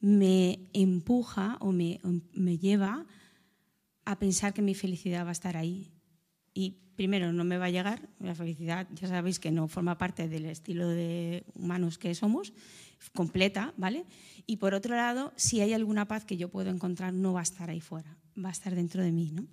me 0.01 0.69
empuja 0.73 1.57
o 1.61 1.73
me, 1.73 2.01
me 2.33 2.59
lleva 2.59 3.07
a 4.05 4.19
pensar 4.19 4.55
que 4.55 4.63
mi 4.63 4.75
felicidad 4.75 5.25
va 5.25 5.31
a 5.31 5.33
estar 5.33 5.57
ahí. 5.57 5.93
Y 6.55 6.79
primero, 6.97 7.33
no 7.33 7.45
me 7.45 7.59
va 7.59 7.67
a 7.67 7.71
llegar. 7.71 8.09
La 8.21 8.35
felicidad, 8.35 8.89
ya 8.95 9.07
sabéis 9.07 9.39
que 9.39 9.51
no 9.51 9.69
forma 9.69 9.99
parte 9.99 10.29
del 10.29 10.47
estilo 10.47 10.89
de 10.89 11.45
humanos 11.55 11.99
que 11.99 12.15
somos, 12.15 12.53
completa, 13.15 13.75
¿vale? 13.77 14.05
Y 14.47 14.57
por 14.57 14.75
otro 14.75 14.97
lado, 14.97 15.33
si 15.37 15.61
hay 15.61 15.73
alguna 15.73 16.09
paz 16.09 16.25
que 16.25 16.37
yo 16.37 16.49
puedo 16.49 16.71
encontrar, 16.71 17.13
no 17.13 17.33
va 17.33 17.41
a 17.41 17.43
estar 17.45 17.71
ahí 17.71 17.81
fuera, 17.81 18.17
va 18.43 18.49
a 18.49 18.53
estar 18.53 18.75
dentro 18.75 19.03
de 19.03 19.13
mí, 19.13 19.31
¿no? 19.31 19.47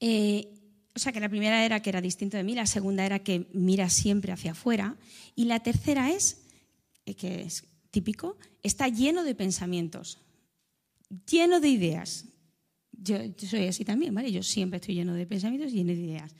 Eh, 0.00 0.52
o 0.94 0.98
sea 0.98 1.12
que 1.12 1.20
la 1.20 1.28
primera 1.28 1.64
era 1.64 1.80
que 1.80 1.90
era 1.90 2.00
distinto 2.00 2.36
de 2.36 2.42
mí, 2.42 2.54
la 2.54 2.66
segunda 2.66 3.06
era 3.06 3.20
que 3.20 3.48
mira 3.52 3.88
siempre 3.88 4.32
hacia 4.32 4.52
afuera 4.52 4.96
y 5.34 5.44
la 5.44 5.60
tercera 5.60 6.10
es, 6.10 6.42
eh, 7.06 7.14
que 7.14 7.42
es 7.42 7.64
típico, 7.96 8.36
está 8.62 8.88
lleno 8.88 9.24
de 9.24 9.34
pensamientos, 9.34 10.18
lleno 11.30 11.60
de 11.60 11.68
ideas, 11.68 12.26
yo, 12.92 13.16
soy 13.38 13.68
así 13.68 13.86
también, 13.86 14.14
¿vale? 14.14 14.30
Yo 14.30 14.42
siempre 14.42 14.76
estoy 14.76 14.96
lleno 14.96 15.14
de 15.14 15.24
pensamientos 15.24 15.72
y 15.72 15.76
lleno 15.76 15.92
de 15.92 16.00
ideas. 16.00 16.34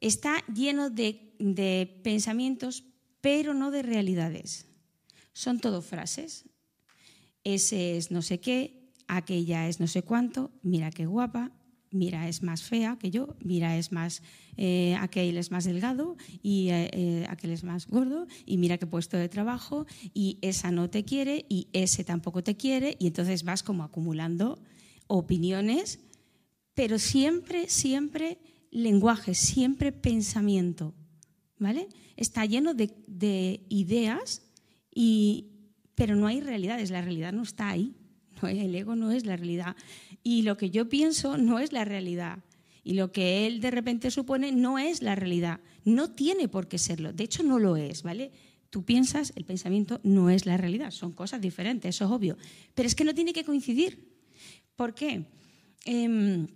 Está 0.00 0.44
lleno 0.46 0.90
de, 0.90 1.34
de 1.40 2.00
pensamientos, 2.04 2.84
pero 3.20 3.52
no 3.52 3.72
de 3.72 3.82
realidades. 3.82 4.66
Son 5.32 5.58
todo 5.58 5.82
frases. 5.82 6.44
Ese 7.42 7.96
es 7.96 8.12
no 8.12 8.22
sé 8.22 8.38
qué, 8.38 8.92
aquella 9.08 9.68
es 9.68 9.80
no 9.80 9.88
sé 9.88 10.04
cuánto, 10.04 10.52
mira 10.62 10.92
qué 10.92 11.06
guapa, 11.06 11.50
mira 11.92 12.28
es 12.28 12.42
más 12.42 12.62
fea 12.62 12.96
que 12.98 13.10
yo, 13.10 13.36
mira 13.40 13.76
es 13.76 13.92
más, 13.92 14.22
eh, 14.56 14.96
aquel 15.00 15.36
es 15.36 15.50
más 15.50 15.64
delgado 15.64 16.16
y 16.42 16.70
eh, 16.70 16.90
eh, 16.92 17.26
aquel 17.28 17.50
es 17.50 17.64
más 17.64 17.86
gordo 17.86 18.26
y 18.44 18.56
mira 18.56 18.78
qué 18.78 18.86
puesto 18.86 19.16
de 19.16 19.28
trabajo 19.28 19.86
y 20.14 20.38
esa 20.42 20.70
no 20.70 20.90
te 20.90 21.04
quiere 21.04 21.46
y 21.48 21.68
ese 21.72 22.04
tampoco 22.04 22.42
te 22.42 22.56
quiere 22.56 22.96
y 22.98 23.06
entonces 23.06 23.44
vas 23.44 23.62
como 23.62 23.84
acumulando 23.84 24.58
opiniones, 25.06 26.00
pero 26.74 26.98
siempre, 26.98 27.68
siempre 27.68 28.38
lenguaje, 28.70 29.34
siempre 29.34 29.92
pensamiento, 29.92 30.94
¿vale? 31.58 31.88
Está 32.16 32.44
lleno 32.46 32.74
de, 32.74 33.66
ideas, 33.68 34.42
y, 34.94 35.50
pero 35.94 36.16
no 36.16 36.26
hay 36.26 36.40
realidades, 36.40 36.90
la 36.90 37.02
realidad 37.02 37.32
no 37.32 37.42
está 37.42 37.68
ahí, 37.68 37.94
el 38.48 38.74
ego 38.74 38.96
no 38.96 39.10
es 39.12 39.26
la 39.26 39.36
realidad. 39.36 39.76
Y 40.22 40.42
lo 40.42 40.56
que 40.56 40.70
yo 40.70 40.88
pienso 40.88 41.38
no 41.38 41.58
es 41.58 41.72
la 41.72 41.84
realidad. 41.84 42.38
Y 42.84 42.94
lo 42.94 43.12
que 43.12 43.46
él 43.46 43.60
de 43.60 43.70
repente 43.70 44.10
supone 44.10 44.52
no 44.52 44.78
es 44.78 45.02
la 45.02 45.14
realidad. 45.14 45.60
No 45.84 46.10
tiene 46.10 46.48
por 46.48 46.68
qué 46.68 46.78
serlo. 46.78 47.12
De 47.12 47.24
hecho, 47.24 47.42
no 47.42 47.58
lo 47.58 47.76
es, 47.76 48.02
¿vale? 48.02 48.32
Tú 48.70 48.84
piensas, 48.84 49.32
el 49.36 49.44
pensamiento 49.44 50.00
no 50.02 50.30
es 50.30 50.46
la 50.46 50.56
realidad. 50.56 50.90
Son 50.90 51.12
cosas 51.12 51.40
diferentes, 51.40 51.94
eso 51.94 52.06
es 52.06 52.10
obvio. 52.10 52.36
Pero 52.74 52.86
es 52.86 52.94
que 52.94 53.04
no 53.04 53.14
tiene 53.14 53.32
que 53.32 53.44
coincidir. 53.44 54.12
¿Por 54.76 54.94
qué? 54.94 55.26
Em, 55.84 56.46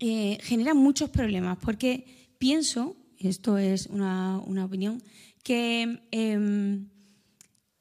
eh, 0.00 0.38
genera 0.42 0.74
muchos 0.74 1.10
problemas, 1.10 1.58
porque 1.58 2.34
pienso, 2.38 2.96
esto 3.18 3.58
es 3.58 3.86
una, 3.86 4.38
opinión, 4.38 5.02
que 5.44 6.00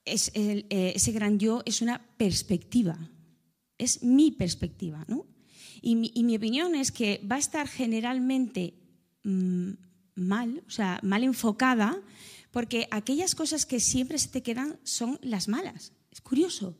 em, 0.06 0.64
eh, 0.70 0.94
ese 0.96 1.12
gran 1.12 1.40
yo 1.40 1.62
es 1.66 1.82
una 1.82 2.02
perspectiva, 2.18 2.98
es 3.78 4.04
mi 4.04 4.32
perspectiva, 4.32 5.06
¿no? 5.08 5.26
Y 5.82 5.96
mi, 5.96 6.36
opinión 6.36 6.76
es 6.76 6.92
que 6.92 7.20
va 7.30 7.38
a 7.38 7.40
estar 7.40 7.68
generalmente 7.68 8.76
mm, 9.24 9.72
mal, 10.16 10.64
o 10.68 10.70
sea, 10.70 11.00
mal 11.02 11.24
enfocada, 11.24 12.00
porque 12.52 12.88
aquellas 12.92 13.34
cosas 13.34 13.66
que 13.66 13.80
siempre 13.80 14.20
se 14.20 14.28
te 14.28 14.44
quedan 14.44 14.80
son 14.84 15.18
las 15.24 15.48
malas. 15.48 15.94
Es 16.12 16.22
curioso. 16.22 16.78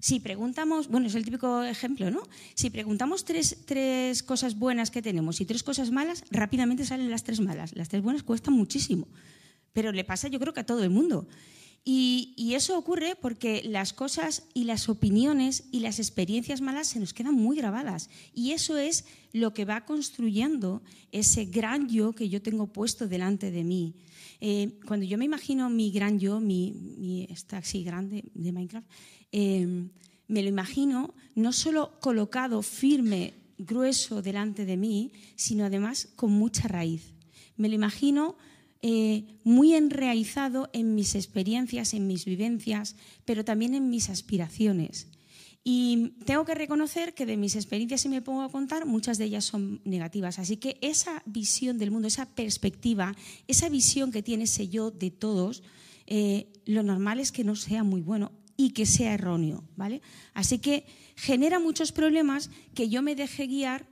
Si 0.00 0.18
preguntamos, 0.20 0.88
bueno, 0.88 1.06
es 1.06 1.14
el 1.14 1.24
típico 1.24 1.62
ejemplo, 1.62 2.10
¿no? 2.10 2.28
Si 2.54 2.70
preguntamos 2.70 3.24
tres, 3.24 3.58
tres, 3.64 4.22
cosas 4.22 4.58
buenas 4.58 4.90
que 4.90 5.00
tenemos 5.00 5.40
y 5.40 5.46
tres 5.46 5.62
cosas 5.62 5.90
malas, 5.92 6.24
rápidamente 6.30 6.84
salen 6.84 7.10
las 7.10 7.22
tres 7.22 7.40
malas. 7.40 7.74
Las 7.76 7.88
tres 7.88 8.02
buenas 8.02 8.24
cuestan 8.24 8.54
muchísimo, 8.54 9.06
pero 9.72 9.92
le 9.92 10.04
pasa 10.04 10.28
yo 10.28 10.40
creo 10.40 10.52
que 10.52 10.60
a 10.60 10.66
todo 10.66 10.82
el 10.82 10.90
mundo. 10.90 11.28
Y, 11.84 12.28
eso 12.54 12.76
ocurre 12.76 13.16
porque 13.16 13.62
las 13.64 13.92
cosas 13.92 14.44
y 14.52 14.64
las 14.64 14.88
opiniones 14.88 15.64
y 15.72 15.80
las 15.80 15.98
experiencias 15.98 16.60
malas 16.60 16.88
se 16.88 17.00
nos 17.00 17.14
quedan 17.14 17.34
muy 17.34 17.56
grabadas. 17.56 18.10
Y 18.34 18.52
eso 18.52 18.76
es 18.76 19.06
lo 19.32 19.54
que 19.54 19.64
va 19.64 19.86
construyendo 19.86 20.82
ese 21.12 21.46
gran 21.46 21.88
yo 21.88 22.12
que 22.12 22.28
yo 22.28 22.42
tengo 22.42 22.66
puesto 22.66 23.08
delante 23.08 23.50
de 23.50 23.64
mí. 23.64 23.94
Eh, 24.40 24.78
cuando 24.86 25.06
yo 25.06 25.16
me 25.16 25.24
imagino 25.24 25.70
mi 25.70 25.90
gran 25.90 26.18
yo, 26.18 26.40
mi, 26.40 27.26
taxi 27.48 27.82
grande 27.82 28.24
de 28.34 28.52
Minecraft, 28.52 28.88
Em, 29.32 29.88
Me 30.28 30.42
lo 30.42 30.48
imagino 30.48 31.14
no 31.34 31.52
solo 31.52 31.98
colocado 32.00 32.62
firme, 32.62 33.34
grueso 33.58 34.22
delante 34.22 34.64
de 34.64 34.78
mí, 34.78 35.12
sino 35.36 35.64
además 35.64 36.08
con 36.16 36.30
mucha 36.32 36.68
raíz. 36.68 37.12
Me 37.56 37.68
lo 37.68 37.74
imagino 37.74 38.36
eh, 38.82 39.24
muy 39.44 39.74
enraizado 39.74 40.68
en 40.72 40.94
mis 40.94 41.14
experiencias, 41.14 41.94
en 41.94 42.06
mis 42.06 42.24
vivencias, 42.24 42.96
pero 43.24 43.44
también 43.44 43.74
en 43.74 43.88
mis 43.90 44.10
aspiraciones. 44.10 45.08
Y 45.64 46.14
tengo 46.26 46.44
que 46.44 46.56
reconocer 46.56 47.14
que 47.14 47.24
de 47.24 47.36
mis 47.36 47.54
experiencias, 47.54 48.00
si 48.00 48.08
me 48.08 48.20
pongo 48.20 48.42
a 48.42 48.50
contar, 48.50 48.84
muchas 48.84 49.18
de 49.18 49.26
ellas 49.26 49.44
son 49.44 49.80
negativas. 49.84 50.40
Así 50.40 50.56
que 50.56 50.78
esa 50.80 51.22
visión 51.24 51.78
del 51.78 51.92
mundo, 51.92 52.08
esa 52.08 52.26
perspectiva, 52.26 53.14
esa 53.46 53.68
visión 53.68 54.10
que 54.10 54.24
tiene 54.24 54.44
ese 54.44 54.68
yo 54.68 54.90
de 54.90 55.12
todos, 55.12 55.62
eh, 56.06 56.48
lo 56.64 56.82
normal 56.82 57.20
es 57.20 57.30
que 57.30 57.44
no 57.44 57.54
sea 57.54 57.84
muy 57.84 58.00
bueno 58.00 58.32
y 58.56 58.70
que 58.70 58.86
sea 58.86 59.14
erróneo. 59.14 59.62
¿vale? 59.76 60.02
Así 60.34 60.58
que 60.58 60.84
genera 61.14 61.60
muchos 61.60 61.92
problemas 61.92 62.50
que 62.74 62.88
yo 62.88 63.02
me 63.02 63.14
deje 63.14 63.46
guiar 63.46 63.88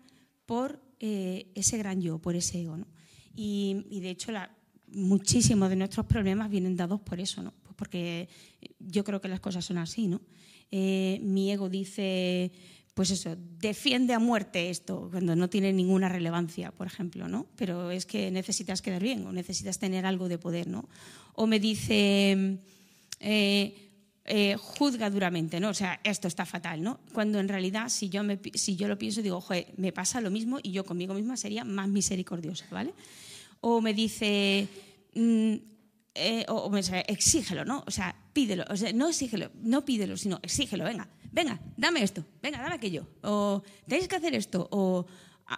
por 0.46 0.82
eh, 0.98 1.52
ese 1.54 1.78
gran 1.78 2.02
yo, 2.02 2.18
por 2.18 2.34
ese 2.34 2.62
ego. 2.62 2.78
Y, 3.36 4.00
de 4.00 4.10
hecho, 4.10 4.32
muchísimos 4.92 5.70
de 5.70 5.76
nuestros 5.76 6.06
problemas 6.06 6.50
vienen 6.50 6.76
dados 6.76 7.00
por 7.00 7.20
eso, 7.20 7.42
¿no? 7.42 7.52
Pues 7.62 7.74
porque 7.76 8.28
yo 8.78 9.04
creo 9.04 9.20
que 9.20 9.28
las 9.28 9.40
cosas 9.40 9.64
son 9.64 9.78
así, 9.78 10.06
¿no? 10.06 10.20
Eh, 10.70 11.20
mi 11.22 11.50
ego 11.50 11.68
dice, 11.68 12.52
pues 12.94 13.10
eso, 13.10 13.36
defiende 13.58 14.14
a 14.14 14.18
muerte 14.18 14.70
esto, 14.70 15.08
cuando 15.10 15.34
no 15.34 15.48
tiene 15.48 15.72
ninguna 15.72 16.08
relevancia, 16.08 16.70
por 16.72 16.86
ejemplo, 16.86 17.28
¿no? 17.28 17.46
Pero 17.56 17.90
es 17.90 18.06
que 18.06 18.30
necesitas 18.30 18.82
quedar 18.82 19.02
bien 19.02 19.26
o 19.26 19.32
necesitas 19.32 19.78
tener 19.78 20.06
algo 20.06 20.28
de 20.28 20.38
poder, 20.38 20.68
¿no? 20.68 20.88
O 21.34 21.46
me 21.46 21.58
dice, 21.58 22.58
eh, 23.20 23.90
eh, 24.26 24.56
juzga 24.56 25.10
duramente, 25.10 25.58
¿no? 25.60 25.70
O 25.70 25.74
sea, 25.74 25.98
esto 26.04 26.28
está 26.28 26.46
fatal, 26.46 26.82
¿no? 26.82 27.00
Cuando 27.12 27.40
en 27.40 27.48
realidad, 27.48 27.88
si 27.88 28.10
yo, 28.10 28.22
me, 28.22 28.38
si 28.54 28.76
yo 28.76 28.86
lo 28.86 28.98
pienso, 28.98 29.22
digo, 29.22 29.40
joder, 29.40 29.72
me 29.76 29.92
pasa 29.92 30.20
lo 30.20 30.30
mismo 30.30 30.58
y 30.62 30.72
yo 30.72 30.84
conmigo 30.84 31.14
misma 31.14 31.36
sería 31.36 31.64
más 31.64 31.88
misericordiosa, 31.88 32.66
¿vale? 32.70 32.92
O 33.60 33.80
me 33.80 33.94
dice, 33.94 34.68
mm, 35.14 35.54
eh, 36.14 36.44
o, 36.48 36.70
me 36.70 36.80
exígelo, 37.08 37.64
¿no? 37.64 37.84
O 37.86 37.90
sea, 37.90 38.16
pídelo, 38.32 38.64
o 38.68 38.76
sea, 38.76 38.92
no 38.92 39.08
exígelo, 39.08 39.50
no 39.62 39.84
pídelo, 39.84 40.16
sino 40.16 40.38
exígelo, 40.42 40.84
venga, 40.84 41.08
venga, 41.30 41.60
dame 41.76 42.02
esto, 42.02 42.24
venga, 42.42 42.60
dame 42.60 42.74
aquello, 42.74 43.06
o 43.22 43.62
tenéis 43.86 44.08
que 44.08 44.16
hacer 44.16 44.34
esto, 44.34 44.68
o 44.70 45.06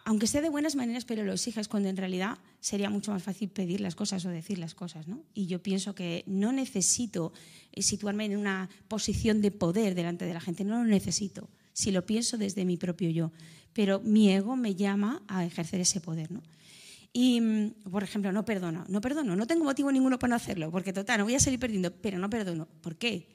aunque 0.05 0.27
sea 0.27 0.41
de 0.41 0.49
buenas 0.49 0.75
maneras, 0.75 1.05
pero 1.05 1.23
lo 1.25 1.33
exiges 1.33 1.69
cuando 1.69 1.89
en 1.89 1.97
realidad 1.97 2.39
sería 2.61 2.89
mucho 2.89 3.13
más 3.13 3.23
fácil 3.23 3.51
pedir 3.51 3.81
las 3.81 3.95
cosas 3.95 4.25
o 4.25 4.31
decir 4.31 4.59
las 4.59 4.75
cosas, 4.75 5.07
¿no? 5.07 5.23
Y 5.35 5.47
yo 5.47 5.63
pienso 5.63 5.95
que 5.95 6.25
no 6.27 6.51
necesito 6.53 7.33
eh, 7.73 7.83
situarme 7.83 8.25
en 8.25 8.37
una 8.37 8.71
posición 8.89 9.43
de 9.43 9.51
poder 9.51 9.95
delante 9.95 10.25
de 10.25 10.35
la 10.35 10.41
gente, 10.41 10.65
no 10.65 10.79
lo 10.79 10.85
necesito, 10.85 11.51
si 11.73 11.91
lo 11.91 12.07
pienso 12.07 12.39
desde 12.39 12.65
mi 12.65 12.77
propio 12.77 13.11
yo, 13.11 13.33
pero 13.73 14.01
mi 14.01 14.31
ego 14.31 14.57
me 14.57 14.75
llama 14.75 15.23
a 15.29 15.45
ejercer 15.45 15.81
ese 15.81 16.01
poder, 16.01 16.31
¿no? 16.31 16.43
Y, 17.13 17.41
mm, 17.41 17.75
por 17.91 18.03
ejemplo, 18.03 18.33
no 18.33 18.45
perdono, 18.45 18.85
no 18.89 19.01
perdono, 19.01 19.37
no 19.37 19.47
tengo 19.47 19.65
motivo 19.65 19.93
ninguno 19.93 20.19
para 20.19 20.31
no 20.31 20.37
hacerlo, 20.37 20.71
porque 20.71 20.93
total, 20.93 21.19
no 21.19 21.25
voy 21.25 21.35
a 21.35 21.41
salir 21.41 21.59
perdiendo, 21.59 21.93
pero 21.93 22.19
no 22.19 22.31
perdono. 22.31 22.67
¿Por 22.81 22.97
qué? 22.97 23.29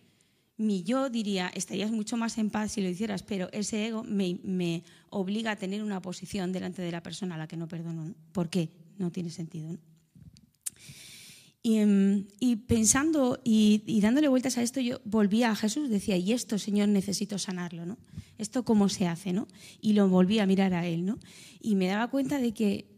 Mi 0.57 0.81
yo 0.81 1.10
diría, 1.10 1.50
estarías 1.53 1.91
mucho 1.91 2.17
más 2.17 2.39
en 2.39 2.50
paz 2.50 2.72
si 2.72 2.81
lo 2.81 2.89
hicieras, 2.89 3.22
pero 3.22 3.50
ese 3.51 3.86
ego 3.86 4.03
me, 4.03 4.84
obliga 5.12 5.51
a 5.51 5.55
tener 5.55 5.84
una 5.84 6.01
posición 6.01 6.51
delante 6.51 6.81
de 6.81 6.91
la 6.91 7.03
persona 7.03 7.36
a 7.36 7.38
la 7.38 7.48
que 7.48 7.57
no 7.57 7.67
perdono. 7.67 8.15
¿Por 8.31 8.50
qué? 8.50 8.69
No 8.98 9.12
tiene 9.12 9.29
sentido. 9.29 9.77
Mm, 11.63 12.27
y, 12.39 12.55
pensando 12.55 13.39
y, 13.43 14.00
dándole 14.01 14.29
vueltas 14.29 14.57
a 14.57 14.63
esto, 14.63 14.79
yo 14.79 15.00
volvía 15.05 15.52
a 15.52 15.56
Jesús, 15.56 15.89
decía, 15.89 16.17
y 16.17 16.32
esto, 16.34 16.58
Señor, 16.58 16.88
necesito 16.88 17.38
sanarlo, 17.38 17.86
¿no? 17.86 17.99
¿Esto 18.39 18.63
cómo 18.63 18.89
se 18.89 19.06
hace, 19.06 19.34
no? 19.34 19.47
Y 19.80 19.93
lo 19.93 20.10
volví 20.10 20.39
a 20.39 20.47
mirar 20.47 20.73
a 20.73 20.88
Él, 20.88 21.06
¿no? 21.06 21.19
Y 21.62 21.75
me 21.75 21.86
daba 21.86 22.08
cuenta 22.08 22.39
de 22.39 22.54
que 22.54 22.96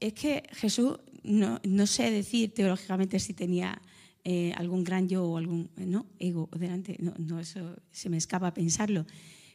es 0.00 0.12
que 0.12 0.42
Jesús, 0.52 0.98
no, 1.22 1.86
sé 1.86 2.10
decir 2.10 2.52
teológicamente 2.54 3.18
si 3.18 3.32
tenía 3.32 3.80
eh, 4.24 4.52
algún 4.56 4.84
gran 4.84 5.08
yo 5.08 5.24
o 5.24 5.36
algún 5.36 5.70
¿no? 5.76 6.06
ego 6.18 6.48
delante, 6.56 6.96
no, 7.00 7.40
eso 7.40 7.76
se 7.90 8.08
me 8.10 8.16
escapa 8.16 8.52
pensarlo. 8.52 9.06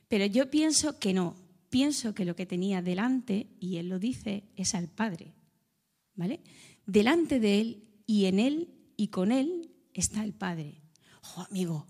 Pero 0.08 0.26
yo 0.26 0.50
pienso 0.50 1.00
que 1.00 1.14
no, 1.14 1.36
pienso 1.70 2.14
que 2.14 2.26
lo 2.26 2.36
que 2.36 2.46
tenía 2.46 2.82
delante, 2.82 3.48
y 3.60 3.78
él 3.78 3.90
lo 3.90 4.00
dice, 4.00 4.44
es 4.56 4.76
al 4.76 4.88
Padre. 4.88 5.34
¿Vale? 6.16 6.42
Delante 6.86 7.40
de 7.40 7.62
él 7.62 7.84
y 8.06 8.26
en 8.26 8.40
él 8.40 8.70
y 8.98 9.08
con 9.08 9.32
él 9.32 9.72
está 9.94 10.24
el 10.24 10.34
Padre. 10.34 10.82
¡Jo, 11.22 11.42
amigo! 11.50 11.86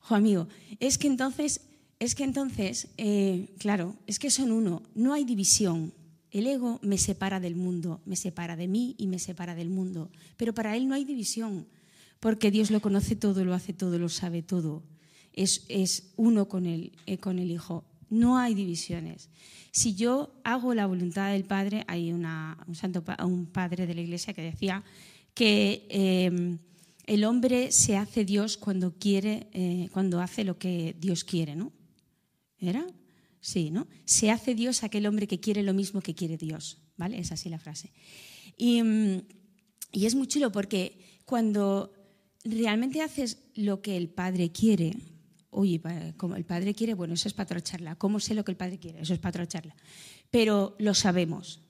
¡Jo, 0.00 0.16
amigo! 0.16 0.48
Es 0.80 0.98
que 0.98 1.06
entonces, 1.06 1.60
es 1.98 2.14
que 2.14 2.24
entonces, 2.24 2.88
eh, 2.96 3.54
claro, 3.58 3.96
es 4.06 4.18
que 4.18 4.30
son 4.30 4.50
uno, 4.50 4.82
no 4.94 5.14
hay 5.14 5.24
división. 5.24 5.94
El 6.34 6.48
ego 6.48 6.80
me 6.82 6.98
separa 6.98 7.38
del 7.38 7.54
mundo, 7.54 8.00
me 8.04 8.16
separa 8.16 8.56
de 8.56 8.66
mí 8.66 8.96
y 8.98 9.06
me 9.06 9.20
separa 9.20 9.54
del 9.54 9.70
mundo. 9.70 10.10
Pero 10.36 10.52
para 10.52 10.76
él 10.76 10.88
no 10.88 10.96
hay 10.96 11.04
división, 11.04 11.68
porque 12.18 12.50
Dios 12.50 12.72
lo 12.72 12.80
conoce 12.80 13.14
todo, 13.14 13.44
lo 13.44 13.54
hace 13.54 13.72
todo, 13.72 14.00
lo 14.00 14.08
sabe 14.08 14.42
todo. 14.42 14.82
Es, 15.32 15.64
es 15.68 16.12
uno 16.16 16.48
con 16.48 16.66
el, 16.66 16.90
eh, 17.06 17.18
con 17.18 17.38
el 17.38 17.52
Hijo. 17.52 17.84
No 18.10 18.36
hay 18.36 18.54
divisiones. 18.54 19.30
Si 19.70 19.94
yo 19.94 20.34
hago 20.42 20.74
la 20.74 20.86
voluntad 20.86 21.30
del 21.30 21.44
Padre, 21.44 21.84
hay 21.86 22.12
una, 22.12 22.58
un, 22.66 22.74
santo, 22.74 23.04
un 23.24 23.46
padre 23.46 23.86
de 23.86 23.94
la 23.94 24.00
Iglesia 24.00 24.34
que 24.34 24.42
decía 24.42 24.82
que 25.34 25.86
em, 25.88 26.58
el 27.06 27.24
hombre 27.24 27.70
se 27.70 27.96
hace 27.96 28.24
Dios 28.24 28.56
cuando 28.56 28.98
quiere, 28.98 29.46
eh, 29.52 29.88
cuando 29.92 30.20
hace 30.20 30.42
lo 30.42 30.58
que 30.58 30.96
Dios 30.98 31.22
quiere, 31.22 31.54
¿no? 31.54 31.70
¿Era? 32.58 32.84
Sí, 33.44 33.70
¿no? 33.70 33.86
Se 34.06 34.30
hace 34.30 34.54
Dios 34.54 34.84
aquel 34.84 35.04
hombre 35.04 35.26
que 35.26 35.38
quiere 35.38 35.62
lo 35.62 35.74
mismo 35.74 36.00
que 36.00 36.14
quiere 36.14 36.38
Dios, 36.38 36.78
¿vale? 36.96 37.18
Es 37.18 37.30
así 37.30 37.50
la 37.50 37.58
frase. 37.58 37.92
Y, 38.56 38.82
mm, 38.82 39.20
y 39.92 40.06
es 40.06 40.14
muy 40.14 40.26
chulo 40.26 40.50
porque 40.50 40.98
cuando 41.26 41.92
realmente 42.42 43.02
haces 43.02 43.50
lo 43.54 43.82
que 43.82 43.98
el 43.98 44.08
Padre 44.08 44.50
quiere, 44.50 44.96
oye, 45.50 45.78
como 46.16 46.36
el 46.36 46.46
Padre 46.46 46.72
quiere, 46.72 46.94
bueno, 46.94 47.12
eso 47.12 47.28
es 47.28 47.34
para 47.34 47.44
otra 47.44 47.60
charla. 47.60 47.96
¿Cómo 47.96 48.18
sé 48.18 48.34
lo 48.34 48.46
que 48.46 48.52
el 48.52 48.56
Padre 48.56 48.78
quiere? 48.78 49.02
Eso 49.02 49.12
es 49.12 49.20
para 49.20 49.32
otra 49.32 49.46
charla. 49.46 49.76
Pero 50.30 50.74
lo 50.78 50.94
sabemos, 50.94 51.60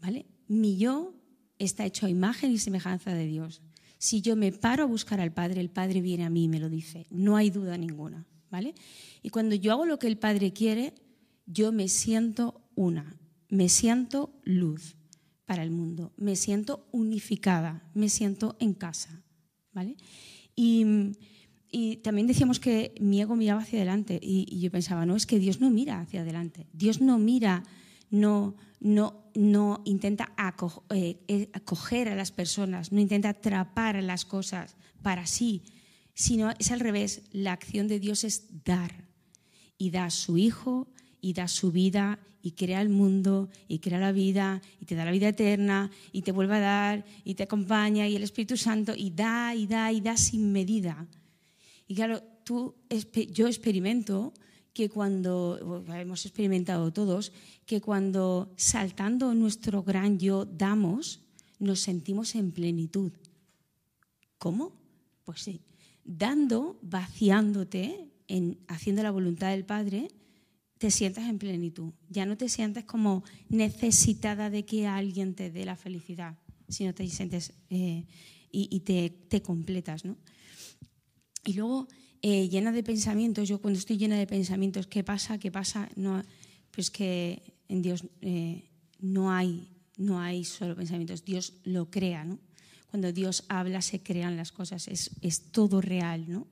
¿vale? 0.00 0.24
Mi 0.46 0.78
yo 0.78 1.12
está 1.58 1.84
hecho 1.84 2.06
a 2.06 2.10
imagen 2.10 2.52
y 2.52 2.58
semejanza 2.58 3.12
de 3.12 3.26
Dios. 3.26 3.60
Si 3.98 4.22
yo 4.22 4.34
me 4.34 4.50
paro 4.50 4.84
a 4.84 4.86
buscar 4.86 5.20
al 5.20 5.34
Padre, 5.34 5.60
el 5.60 5.68
Padre 5.68 6.00
viene 6.00 6.24
a 6.24 6.30
mí 6.30 6.44
y 6.44 6.48
me 6.48 6.58
lo 6.58 6.70
dice. 6.70 7.06
No 7.10 7.36
hay 7.36 7.50
duda 7.50 7.76
ninguna, 7.76 8.26
¿vale? 8.50 8.74
Y 9.22 9.28
cuando 9.28 9.54
yo 9.56 9.72
hago 9.72 9.84
lo 9.84 9.98
que 9.98 10.06
el 10.06 10.16
Padre 10.16 10.54
quiere, 10.54 10.94
yo 11.48 11.72
me 11.72 11.88
siento 11.88 12.60
una, 12.74 13.18
me 13.48 13.68
siento 13.68 14.38
luz 14.44 14.96
para 15.46 15.62
el 15.62 15.70
mundo, 15.70 16.12
me 16.16 16.36
siento 16.36 16.86
unificada, 16.92 17.90
me 17.94 18.10
siento 18.10 18.56
en 18.60 18.74
casa. 18.74 19.22
¿vale? 19.72 19.96
Y, 20.54 21.16
también 22.02 22.26
decíamos 22.26 22.60
que 22.60 22.94
mi 23.00 23.20
ego 23.20 23.36
miraba 23.36 23.62
hacia 23.62 23.78
adelante 23.78 24.18
y, 24.22 24.60
yo 24.60 24.70
pensaba, 24.70 25.06
no, 25.06 25.16
es 25.16 25.26
que 25.26 25.38
Dios 25.38 25.60
no 25.60 25.70
mira 25.70 26.00
hacia 26.00 26.22
adelante, 26.22 26.66
Dios 26.72 27.00
no 27.00 27.18
mira, 27.18 27.62
no, 28.10 28.56
no, 28.80 29.30
no 29.34 29.82
intenta 29.84 30.34
eh, 30.90 31.20
eh, 31.28 31.50
acoger 31.52 32.08
a 32.08 32.14
las 32.14 32.32
personas, 32.32 32.90
no 32.92 33.00
intenta 33.00 33.30
atrapar 33.30 33.96
a 33.96 34.02
las 34.02 34.24
cosas 34.24 34.76
para 35.02 35.26
sí, 35.26 35.62
sino 36.14 36.50
es 36.58 36.72
al 36.72 36.80
revés, 36.80 37.22
la 37.32 37.52
acción 37.52 37.86
de 37.86 38.00
Dios 38.00 38.24
es 38.24 38.64
dar 38.64 39.08
y 39.76 39.90
da 39.90 40.06
a 40.06 40.10
su 40.10 40.36
Hijo 40.38 40.88
y 41.20 41.32
da 41.32 41.48
su 41.48 41.72
vida 41.72 42.18
y 42.42 42.52
crea 42.52 42.80
el 42.80 42.88
mundo 42.88 43.48
y 43.66 43.80
crea 43.80 43.98
la 43.98 44.12
vida 44.12 44.62
y 44.80 44.86
te 44.86 44.94
da 44.94 45.04
la 45.04 45.10
vida 45.10 45.28
eterna 45.28 45.90
y 46.12 46.22
te 46.22 46.32
vuelve 46.32 46.56
a 46.56 46.60
dar 46.60 47.04
y 47.24 47.34
te 47.34 47.42
acompaña 47.42 48.06
y 48.08 48.16
el 48.16 48.22
Espíritu 48.22 48.56
Santo 48.56 48.94
y 48.96 49.10
da 49.10 49.54
y 49.54 49.66
da 49.66 49.92
y 49.92 50.00
da 50.00 50.16
sin 50.16 50.52
medida. 50.52 51.06
Y 51.86 51.94
claro, 51.94 52.22
tú, 52.44 52.74
yo 53.32 53.46
experimento 53.46 54.32
que 54.72 54.88
cuando, 54.88 55.84
hemos 55.88 56.24
experimentado 56.24 56.92
todos, 56.92 57.32
que 57.66 57.80
cuando 57.80 58.52
saltando 58.56 59.34
nuestro 59.34 59.82
gran 59.82 60.18
yo 60.18 60.44
damos, 60.44 61.20
nos 61.58 61.80
sentimos 61.80 62.36
en 62.36 62.52
plenitud. 62.52 63.12
¿Cómo? 64.38 64.72
Pues 65.24 65.40
sí, 65.40 65.62
dando, 66.04 66.78
vaciándote, 66.80 68.08
en, 68.28 68.60
haciendo 68.68 69.02
la 69.02 69.10
voluntad 69.10 69.50
del 69.50 69.64
Padre, 69.64 70.08
te 70.78 70.90
sientas 70.90 71.28
en 71.28 71.38
plenitud. 71.38 71.92
Ya 72.08 72.24
no 72.24 72.36
te 72.36 72.48
sientes 72.48 72.84
como 72.84 73.24
necesitada 73.48 74.48
de 74.48 74.64
que 74.64 74.86
alguien 74.86 75.34
te 75.34 75.50
dé 75.50 75.64
la 75.64 75.76
felicidad, 75.76 76.36
sino 76.68 76.94
te 76.94 77.06
sientes 77.08 77.52
eh, 77.70 78.04
y, 78.50 78.80
te, 78.80 79.42
completas. 79.42 80.04
¿no? 80.04 80.16
Y 81.44 81.54
luego, 81.54 81.88
eh, 82.22 82.48
llena 82.48 82.72
de 82.72 82.82
pensamientos, 82.82 83.48
yo 83.48 83.60
cuando 83.60 83.78
estoy 83.78 83.98
llena 83.98 84.16
de 84.16 84.26
pensamientos, 84.26 84.86
¿qué 84.86 85.02
pasa? 85.02 85.38
¿Qué 85.38 85.50
pasa? 85.50 85.88
Pues 86.70 86.90
que 86.90 87.42
en 87.68 87.82
Dios 87.82 88.04
eh, 88.20 88.68
no, 89.00 89.32
hay, 89.32 89.68
no 89.96 90.20
hay 90.20 90.44
solo 90.44 90.76
pensamientos, 90.76 91.24
Dios 91.24 91.54
lo 91.64 91.90
crea. 91.90 92.24
¿no? 92.24 92.38
Cuando 92.90 93.12
Dios 93.12 93.44
habla, 93.48 93.82
se 93.82 94.00
crean 94.00 94.36
las 94.36 94.52
cosas, 94.52 94.86
es, 94.86 95.10
es 95.22 95.50
todo 95.50 95.80
real. 95.80 96.24
¿no? 96.28 96.46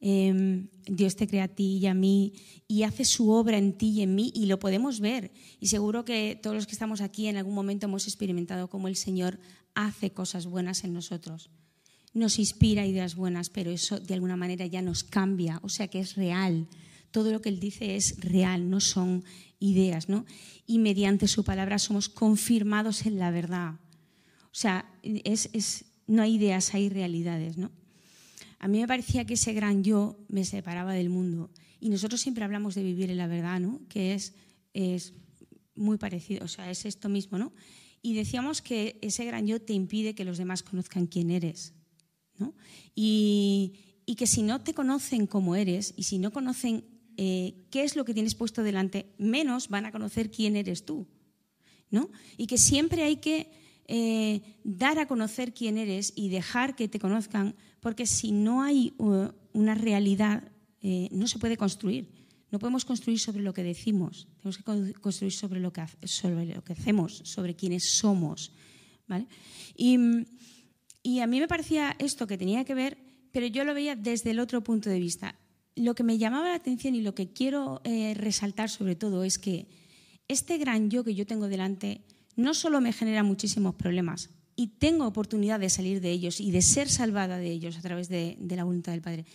Em, 0.00 0.68
Dios 0.84 1.16
te 1.16 1.26
crea 1.26 1.44
a 1.44 1.48
ti 1.48 1.78
y 1.78 1.86
a 1.86 1.94
mí 1.94 2.34
y 2.68 2.82
hace 2.82 3.04
su 3.04 3.30
obra 3.30 3.56
en 3.56 3.72
ti 3.72 3.88
y 3.88 4.02
en 4.02 4.14
mí 4.14 4.30
y 4.34 4.46
lo 4.46 4.58
podemos 4.58 5.00
ver. 5.00 5.32
Y 5.60 5.68
seguro 5.68 6.04
que 6.04 6.38
todos 6.40 6.54
los 6.54 6.66
que 6.66 6.72
estamos 6.72 7.00
aquí 7.00 7.26
en 7.26 7.36
algún 7.36 7.54
momento 7.54 7.86
hemos 7.86 8.06
experimentado 8.06 8.68
cómo 8.68 8.88
el 8.88 8.96
Señor 8.96 9.38
hace 9.74 10.10
cosas 10.10 10.46
buenas 10.46 10.84
en 10.84 10.92
nosotros. 10.92 11.50
Nos 12.12 12.38
inspira 12.38 12.86
ideas 12.86 13.14
buenas, 13.14 13.50
pero 13.50 13.70
eso 13.70 14.00
de 14.00 14.14
alguna 14.14 14.36
manera 14.36 14.66
ya 14.66 14.80
nos 14.80 15.04
cambia, 15.04 15.60
o 15.62 15.68
sea 15.68 15.88
que 15.88 16.00
es 16.00 16.14
real. 16.14 16.66
Todo 17.10 17.30
lo 17.30 17.40
que 17.40 17.50
Él 17.50 17.60
dice 17.60 17.96
es 17.96 18.18
real, 18.20 18.70
no 18.70 18.80
son 18.80 19.24
ideas, 19.58 20.08
¿no? 20.08 20.24
Y 20.66 20.78
mediante 20.78 21.28
su 21.28 21.44
palabra 21.44 21.78
somos 21.78 22.08
confirmados 22.08 23.06
en 23.06 23.18
la 23.18 23.30
verdad. 23.30 23.74
O 24.44 24.58
sea, 24.58 24.90
es, 25.02 25.84
no 26.06 26.22
hay 26.22 26.36
ideas, 26.36 26.74
hay 26.74 26.88
realidades, 26.88 27.58
¿no? 27.58 27.70
A 28.58 28.68
mí 28.68 28.80
me 28.80 28.88
parecía 28.88 29.24
que 29.24 29.34
ese 29.34 29.52
gran 29.52 29.84
yo 29.84 30.18
me 30.28 30.44
separaba 30.44 30.92
del 30.92 31.10
mundo. 31.10 31.50
Y 31.80 31.88
nosotros 31.88 32.20
siempre 32.20 32.44
hablamos 32.44 32.74
de 32.74 32.82
vivir 32.82 33.10
en 33.10 33.18
la 33.18 33.26
verdad, 33.26 33.60
¿no? 33.60 33.80
Que 33.88 34.14
es, 34.14 34.34
es 34.72 35.14
muy 35.74 35.98
parecido, 35.98 36.44
o 36.44 36.48
sea, 36.48 36.70
es 36.70 36.86
esto 36.86 37.08
mismo, 37.08 37.38
¿no? 37.38 37.52
Y 38.02 38.14
decíamos 38.14 38.62
que 38.62 38.98
ese 39.02 39.24
gran 39.24 39.46
yo 39.46 39.60
te 39.60 39.72
impide 39.72 40.14
que 40.14 40.24
los 40.24 40.38
demás 40.38 40.62
conozcan 40.62 41.06
quién 41.06 41.30
eres, 41.30 41.74
¿no? 42.38 42.54
Y, 42.94 43.74
y 44.06 44.14
que 44.14 44.26
si 44.26 44.42
no 44.42 44.62
te 44.62 44.72
conocen 44.72 45.26
como 45.26 45.56
eres 45.56 45.92
y 45.96 46.04
si 46.04 46.18
no 46.18 46.32
conocen 46.32 46.84
eh, 47.16 47.66
qué 47.70 47.82
es 47.82 47.96
lo 47.96 48.04
que 48.04 48.14
tienes 48.14 48.34
puesto 48.34 48.62
delante, 48.62 49.12
menos 49.18 49.68
van 49.68 49.86
a 49.86 49.92
conocer 49.92 50.30
quién 50.30 50.54
eres 50.54 50.84
tú, 50.84 51.06
¿no? 51.90 52.10
Y 52.36 52.46
que 52.46 52.58
siempre 52.58 53.02
hay 53.02 53.16
que 53.16 53.50
eh, 53.88 54.42
dar 54.64 54.98
a 54.98 55.08
conocer 55.08 55.54
quién 55.54 55.78
eres 55.78 56.12
y 56.14 56.28
dejar 56.28 56.76
que 56.76 56.88
te 56.88 56.98
conozcan, 56.98 57.56
porque 57.86 58.04
si 58.04 58.32
no 58.32 58.62
hay 58.62 58.94
uh, 58.98 59.28
una 59.52 59.76
realidad, 59.76 60.42
eh, 60.82 61.06
no 61.12 61.28
se 61.28 61.38
puede 61.38 61.56
construir. 61.56 62.10
No 62.50 62.58
podemos 62.58 62.84
construir 62.84 63.20
sobre 63.20 63.44
lo 63.44 63.54
que 63.54 63.62
decimos, 63.62 64.26
tenemos 64.38 64.58
que 64.58 64.92
construir 64.94 65.32
sobre 65.32 65.60
lo 65.60 65.72
que, 65.72 65.82
hacemos, 66.72 67.22
sobre 67.22 67.54
quiénes 67.54 67.88
somos. 67.92 68.50
Y, 69.76 69.98
y 71.04 71.20
a 71.20 71.28
mí 71.28 71.38
me 71.38 71.46
parecía 71.46 71.94
esto 72.00 72.26
que 72.26 72.36
tenía 72.36 72.64
que 72.64 72.74
ver, 72.74 72.98
pero 73.30 73.46
yo 73.46 73.62
lo 73.62 73.72
veía 73.72 73.94
desde 73.94 74.32
el 74.32 74.40
otro 74.40 74.64
punto 74.64 74.90
de 74.90 74.98
vista. 74.98 75.38
Lo 75.76 75.94
que 75.94 76.02
me 76.02 76.18
llamaba 76.18 76.48
la 76.48 76.56
atención 76.56 76.96
y 76.96 77.02
lo 77.02 77.14
que 77.14 77.32
quiero 77.32 77.82
eh, 77.84 78.14
resaltar 78.14 78.68
sobre 78.68 78.96
todo 78.96 79.22
es 79.22 79.38
que 79.38 79.68
este 80.26 80.58
gran 80.58 80.90
yo 80.90 81.04
que 81.04 81.14
yo 81.14 81.24
tengo 81.24 81.46
delante 81.46 82.00
no 82.34 82.52
solo 82.52 82.80
me 82.80 82.92
genera 82.92 83.22
muchísimos 83.22 83.76
problemas 83.76 84.30
y 84.56 84.68
tengo 84.78 85.06
oportunidad 85.06 85.60
de 85.60 85.68
salir 85.68 86.00
de 86.00 86.10
ellos 86.10 86.40
y 86.40 86.50
de 86.50 86.62
ser 86.62 86.88
salvada 86.88 87.36
de 87.36 87.50
ellos 87.50 87.76
a 87.76 87.82
través 87.82 88.08
de, 88.08 88.38
la 88.40 88.64
voluntad 88.64 88.92
del 88.92 89.02
Padre, 89.02 89.26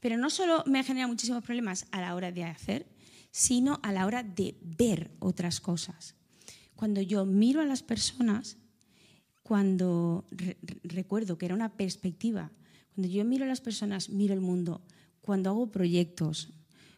pero 0.00 0.18
no 0.18 0.28
solo 0.28 0.62
me 0.66 0.84
genera 0.84 1.06
muchísimos 1.06 1.42
problemas 1.42 1.86
a 1.90 2.02
la 2.02 2.14
hora 2.14 2.30
de 2.30 2.44
hacer, 2.44 2.86
sino 3.30 3.80
a 3.82 3.90
la 3.92 4.06
hora 4.06 4.22
de 4.22 4.56
ver 4.60 5.10
otras 5.18 5.60
cosas. 5.60 6.14
Cuando 6.74 7.00
yo 7.00 7.24
miro 7.24 7.62
a 7.62 7.66
las 7.66 7.82
personas, 7.82 8.58
cuando 9.42 10.26
recuerdo 10.82 11.38
que 11.38 11.46
era 11.46 11.54
una 11.54 11.72
perspectiva, 11.72 12.52
cuando 12.94 13.12
yo 13.12 13.24
miro 13.24 13.44
a 13.44 13.48
las 13.48 13.62
personas, 13.62 14.10
miro 14.10 14.34
el 14.34 14.40
mundo, 14.40 14.82
cuando 15.22 15.50
hago 15.50 15.70
proyectos, 15.70 16.50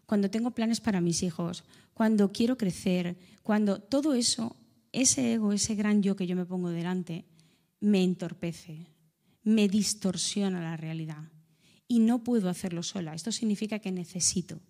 cuando 0.04 0.30
tengo 0.30 0.50
planes 0.50 0.80
para 0.80 1.00
mis 1.00 1.22
hijos, 1.22 1.64
cuando 1.94 2.32
quiero 2.32 2.56
crecer, 2.58 3.16
cuando 3.42 3.80
todo 3.80 4.14
eso 4.14 4.56
ese 4.92 5.34
ego, 5.34 5.52
ese 5.52 5.74
gran 5.74 6.02
yo 6.02 6.16
que 6.16 6.26
yo 6.26 6.34
me 6.34 6.46
pongo 6.46 6.70
delante, 6.70 7.24
me 7.80 8.02
entorpece, 8.02 8.86
me 9.42 9.68
distorsiona 9.68 10.60
la 10.60 10.76
realidad. 10.76 11.30
Y 11.86 12.00
no 12.00 12.22
puedo 12.22 12.48
hacerlo 12.48 12.82
sola. 12.82 13.14
Esto 13.14 13.32
significa 13.32 13.78
que 13.78 13.92
necesito, 13.92 14.60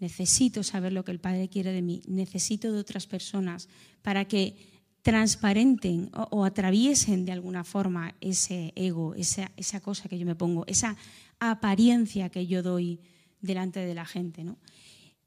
necesito 0.00 0.62
saber 0.62 0.92
lo 0.92 1.04
que 1.04 1.12
el 1.12 1.20
Padre 1.20 1.48
quiere 1.48 1.72
de 1.72 1.82
mí, 1.82 2.02
necesito 2.06 2.72
de 2.72 2.80
otras 2.80 3.06
personas 3.06 3.68
para 4.02 4.24
que 4.26 4.56
transparenten 5.04 6.10
o, 6.14 6.46
atraviesen 6.46 7.26
de 7.26 7.32
alguna 7.32 7.62
forma 7.62 8.14
ese 8.22 8.72
ego, 8.74 9.14
esa, 9.14 9.80
cosa 9.82 10.08
que 10.08 10.18
yo 10.18 10.24
me 10.24 10.34
pongo, 10.34 10.64
esa 10.66 10.96
apariencia 11.38 12.30
que 12.30 12.46
yo 12.46 12.62
doy 12.62 13.00
delante 13.42 13.80
de 13.80 13.94
la 13.94 14.06
gente. 14.06 14.44
¿no? 14.44 14.56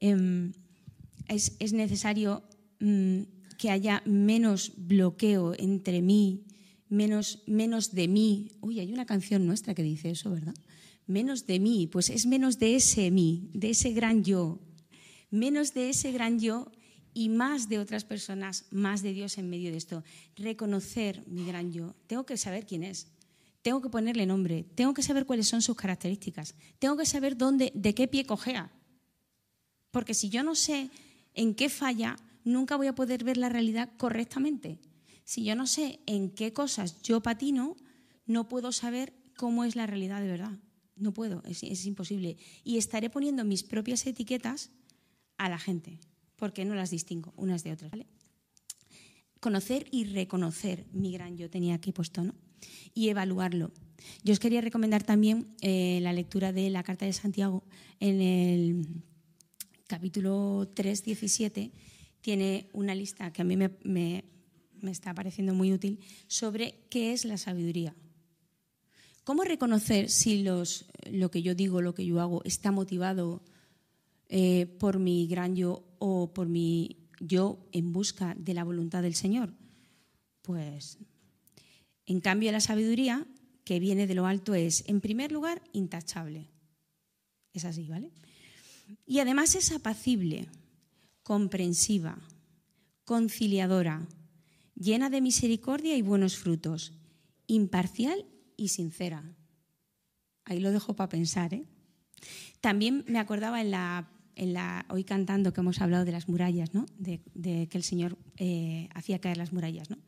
Em, 0.00 0.52
es, 1.28 1.72
necesario 1.72 2.42
mm, 2.80 3.20
que 3.56 3.70
haya 3.70 4.02
menos 4.04 4.72
bloqueo 4.76 5.54
entre 5.56 6.02
mí, 6.02 6.42
menos, 6.88 7.42
menos 7.46 7.94
de 7.94 8.08
mí. 8.08 8.52
Uy, 8.60 8.80
hay 8.80 8.92
una 8.92 9.06
canción 9.06 9.46
nuestra 9.46 9.74
que 9.74 9.82
dice 9.82 10.10
eso, 10.10 10.30
¿verdad? 10.30 10.54
Menos 11.06 11.46
de 11.46 11.58
mí, 11.58 11.86
pues 11.86 12.10
es 12.10 12.26
menos 12.26 12.58
de 12.58 12.76
ese 12.76 13.10
mí, 13.10 13.50
de 13.54 13.70
ese 13.70 13.92
gran 13.92 14.24
yo. 14.24 14.60
Menos 15.30 15.74
de 15.74 15.90
ese 15.90 16.12
gran 16.12 16.38
yo 16.38 16.70
y 17.14 17.28
más 17.28 17.68
de 17.68 17.78
otras 17.78 18.04
personas, 18.04 18.66
más 18.70 19.02
de 19.02 19.12
Dios 19.12 19.38
en 19.38 19.50
medio 19.50 19.70
de 19.70 19.78
esto. 19.78 20.04
Reconocer 20.36 21.24
mi 21.26 21.44
gran 21.44 21.72
yo. 21.72 21.94
Tengo 22.06 22.24
que 22.24 22.36
saber 22.36 22.66
quién 22.66 22.82
es. 22.82 23.08
Tengo 23.62 23.82
que 23.82 23.90
ponerle 23.90 24.26
nombre. 24.26 24.64
Tengo 24.74 24.94
que 24.94 25.02
saber 25.02 25.26
cuáles 25.26 25.48
son 25.48 25.62
sus 25.62 25.76
características. 25.76 26.54
Tengo 26.78 26.96
que 26.96 27.06
saber 27.06 27.36
dónde, 27.36 27.72
de 27.74 27.94
qué 27.94 28.08
pie 28.08 28.24
cojea. 28.24 28.70
Porque 29.90 30.14
si 30.14 30.28
yo 30.28 30.42
no 30.42 30.54
sé 30.54 30.90
en 31.34 31.54
qué 31.54 31.68
falla, 31.68 32.16
nunca 32.44 32.76
voy 32.76 32.86
a 32.86 32.94
poder 32.94 33.24
ver 33.24 33.36
la 33.36 33.48
realidad 33.48 33.90
correctamente. 33.96 34.78
Si 35.28 35.44
yo 35.44 35.54
no 35.54 35.66
sé 35.66 36.00
en 36.06 36.30
qué 36.30 36.54
cosas 36.54 37.02
yo 37.02 37.20
patino, 37.20 37.76
no 38.24 38.48
puedo 38.48 38.72
saber 38.72 39.12
cómo 39.36 39.64
es 39.64 39.76
la 39.76 39.86
realidad 39.86 40.22
de 40.22 40.28
verdad. 40.28 40.58
No 40.96 41.12
puedo, 41.12 41.42
es, 41.44 41.84
imposible. 41.84 42.38
Y 42.64 42.78
estaré 42.78 43.10
poniendo 43.10 43.44
mis 43.44 43.62
propias 43.62 44.06
etiquetas 44.06 44.70
a 45.36 45.50
la 45.50 45.58
gente, 45.58 46.00
porque 46.36 46.64
no 46.64 46.74
las 46.74 46.88
distingo 46.88 47.34
unas 47.36 47.62
de 47.62 47.72
otras. 47.72 47.92
Conocer 49.38 49.86
y 49.90 50.04
reconocer 50.04 50.86
mi 50.92 51.12
gran 51.12 51.36
yo 51.36 51.50
tenía 51.50 51.74
aquí 51.74 51.92
puesto, 51.92 52.24
¿no? 52.24 52.34
Y 52.94 53.10
evaluarlo. 53.10 53.70
Yo 54.24 54.32
os 54.32 54.38
quería 54.38 54.62
recomendar 54.62 55.02
también 55.02 55.54
eh, 55.60 55.98
la 56.00 56.14
lectura 56.14 56.54
de 56.54 56.70
la 56.70 56.82
Carta 56.84 57.04
de 57.04 57.12
Santiago 57.12 57.64
en 58.00 58.22
el 58.22 58.86
capítulo 59.88 60.70
3, 60.72 61.04
17 61.04 61.70
tiene 62.22 62.70
una 62.72 62.94
lista 62.94 63.30
que 63.30 63.42
a 63.42 63.44
mí 63.44 63.58
me, 63.58 64.24
está 64.82 65.14
pareciendo 65.14 65.54
muy 65.54 65.72
útil 65.72 66.00
sobre 66.26 66.86
qué 66.90 67.12
es 67.12 67.24
la 67.24 67.36
sabiduría. 67.36 67.94
¿Cómo 69.24 69.44
reconocer 69.44 70.08
si 70.08 70.42
lo 70.42 71.30
que 71.30 71.42
yo 71.42 71.54
digo, 71.54 71.82
lo 71.82 71.94
que 71.94 72.06
yo 72.06 72.20
hago, 72.20 72.42
está 72.44 72.72
motivado 72.72 73.42
eh, 74.28 74.66
por 74.78 74.98
mi 74.98 75.26
gran 75.26 75.54
yo 75.54 75.84
o 75.98 76.32
por 76.32 76.48
mi 76.48 77.08
yo 77.20 77.58
en 77.72 77.92
busca 77.92 78.34
de 78.38 78.54
la 78.54 78.64
voluntad 78.64 79.02
del 79.02 79.14
Señor? 79.14 79.52
Pues, 80.42 80.98
en 82.06 82.20
cambio, 82.20 82.52
la 82.52 82.60
sabiduría 82.60 83.26
que 83.64 83.80
viene 83.80 84.06
de 84.06 84.14
lo 84.14 84.26
alto 84.26 84.54
es, 84.54 84.82
en 84.86 85.02
primer 85.02 85.30
lugar, 85.30 85.60
intachable. 85.74 86.48
Es 87.52 87.66
así, 87.66 87.86
¿vale? 87.86 88.12
Y 89.04 89.18
además 89.18 89.54
es 89.54 89.72
apacible 89.72 90.48
comprensiva, 91.22 92.18
conciliadora, 93.04 94.08
llena 94.78 95.10
de 95.10 95.20
misericordia 95.20 95.96
y 95.96 96.02
buenos 96.02 96.36
frutos, 96.36 96.92
imparcial 97.46 98.24
y 98.56 98.68
sincera. 98.68 99.24
Ahí 100.44 100.60
lo 100.60 100.72
dejo 100.72 100.94
para 100.94 101.08
pensar. 101.08 101.52
¿eh? 101.54 101.64
También 102.60 103.04
me 103.08 103.18
acordaba 103.18 103.60
en 103.60 103.70
la, 103.70 104.08
en 104.36 104.52
la, 104.52 104.86
hoy 104.88 105.04
cantando 105.04 105.52
que 105.52 105.60
hemos 105.60 105.80
hablado 105.80 106.04
de 106.04 106.12
las 106.12 106.28
murallas, 106.28 106.74
¿no? 106.74 106.86
de, 106.96 107.20
que 107.68 107.76
el 107.76 107.82
Señor 107.82 108.16
eh, 108.36 108.88
hacía 108.94 109.20
caer 109.20 109.36
las 109.36 109.52
murallas. 109.52 109.90
¿no? 109.90 109.98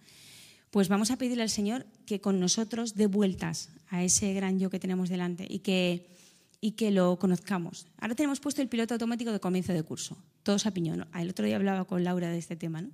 Pues 0.71 0.89
vamos 0.89 1.11
a 1.11 1.17
pedirle 1.17 1.43
al 1.43 1.51
Señor 1.51 1.87
que 2.07 2.21
con 2.21 2.41
nosotros 2.41 2.95
dé 2.95 3.07
vueltas 3.07 3.71
a 3.89 4.03
ese 4.05 4.33
gran 4.35 4.59
yo 4.59 4.71
que 4.71 4.79
tenemos 4.79 5.09
delante 5.09 5.47
y 5.49 5.61
que 5.61 6.09
y 6.63 6.73
que 6.73 6.91
lo 6.91 7.19
conozcamos. 7.19 7.87
Ahora 7.99 8.15
tenemos 8.15 8.39
puesto 8.39 8.61
el 8.61 8.69
piloto 8.69 8.93
automático 8.93 9.33
de 9.33 9.41
comienzo 9.41 9.73
de 9.73 9.83
curso, 9.83 10.23
todos 10.43 10.67
a 10.67 10.73
piñón. 10.73 11.09
El 11.15 11.31
otro 11.31 11.47
día 11.47 11.57
hablaba 11.57 11.87
con 11.87 12.05
Laura 12.05 12.29
de 12.29 12.37
este 12.37 12.55
tema. 12.55 12.83
¿no? 12.83 12.91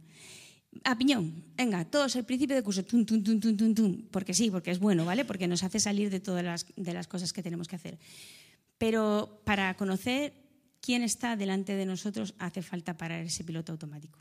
A 0.84 0.96
piñón, 0.96 1.44
venga, 1.56 1.84
todos 1.84 2.16
al 2.16 2.24
principio 2.24 2.56
de 2.56 2.62
curso, 2.62 2.84
tum, 2.84 3.04
tum, 3.04 3.22
tum, 3.22 3.40
tum, 3.40 3.56
tum, 3.56 3.74
tum, 3.74 4.02
porque 4.10 4.34
sí, 4.34 4.50
porque 4.50 4.70
es 4.70 4.78
bueno, 4.78 5.04
¿vale? 5.04 5.24
Porque 5.24 5.46
nos 5.46 5.62
hace 5.62 5.80
salir 5.80 6.10
de 6.10 6.20
todas 6.20 6.44
las, 6.44 6.66
de 6.76 6.92
las 6.92 7.06
cosas 7.06 7.32
que 7.32 7.42
tenemos 7.42 7.68
que 7.68 7.76
hacer. 7.76 7.98
Pero 8.78 9.42
para 9.44 9.74
conocer 9.76 10.34
quién 10.80 11.02
está 11.02 11.36
delante 11.36 11.74
de 11.74 11.86
nosotros 11.86 12.34
hace 12.38 12.62
falta 12.62 12.96
parar 12.96 13.24
ese 13.24 13.44
piloto 13.44 13.72
automático. 13.72 14.18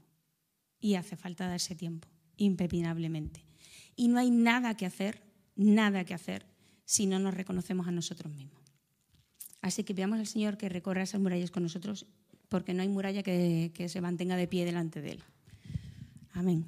Y 0.80 0.96
hace 0.96 1.15
falta 1.15 1.48
darse 1.48 1.76
tiempo, 1.76 2.08
impepinablemente. 2.38 3.46
Y 3.96 4.08
no 4.08 4.20
hay 4.20 4.30
nada 4.30 4.76
que 4.76 4.86
hacer, 4.86 5.22
nada 5.56 6.04
que 6.06 6.13
hacer, 6.13 6.46
si 6.86 7.06
no 7.06 7.20
nos 7.20 7.34
reconocemos 7.34 7.88
a 7.88 7.91
nosotros 7.91 8.34
mismos. 8.34 8.62
Así 9.62 9.84
que 9.84 9.96
pidamos 9.96 10.20
al 10.20 10.28
Señor 10.28 10.58
que 10.58 10.70
recorra 10.70 11.04
esas 11.04 11.22
murallas 11.22 11.50
con 11.50 11.63
nosotros, 11.63 12.06
porque 12.50 12.74
no 12.74 12.82
hay 12.84 12.89
muralla 12.89 13.24
que, 13.24 13.72
que 13.74 13.89
se 13.89 14.02
mantenga 14.02 14.36
de 14.36 14.48
pie 14.48 14.65
delante 14.65 15.02
de 15.02 15.13
Él. 15.13 15.24
Amén. 16.36 16.65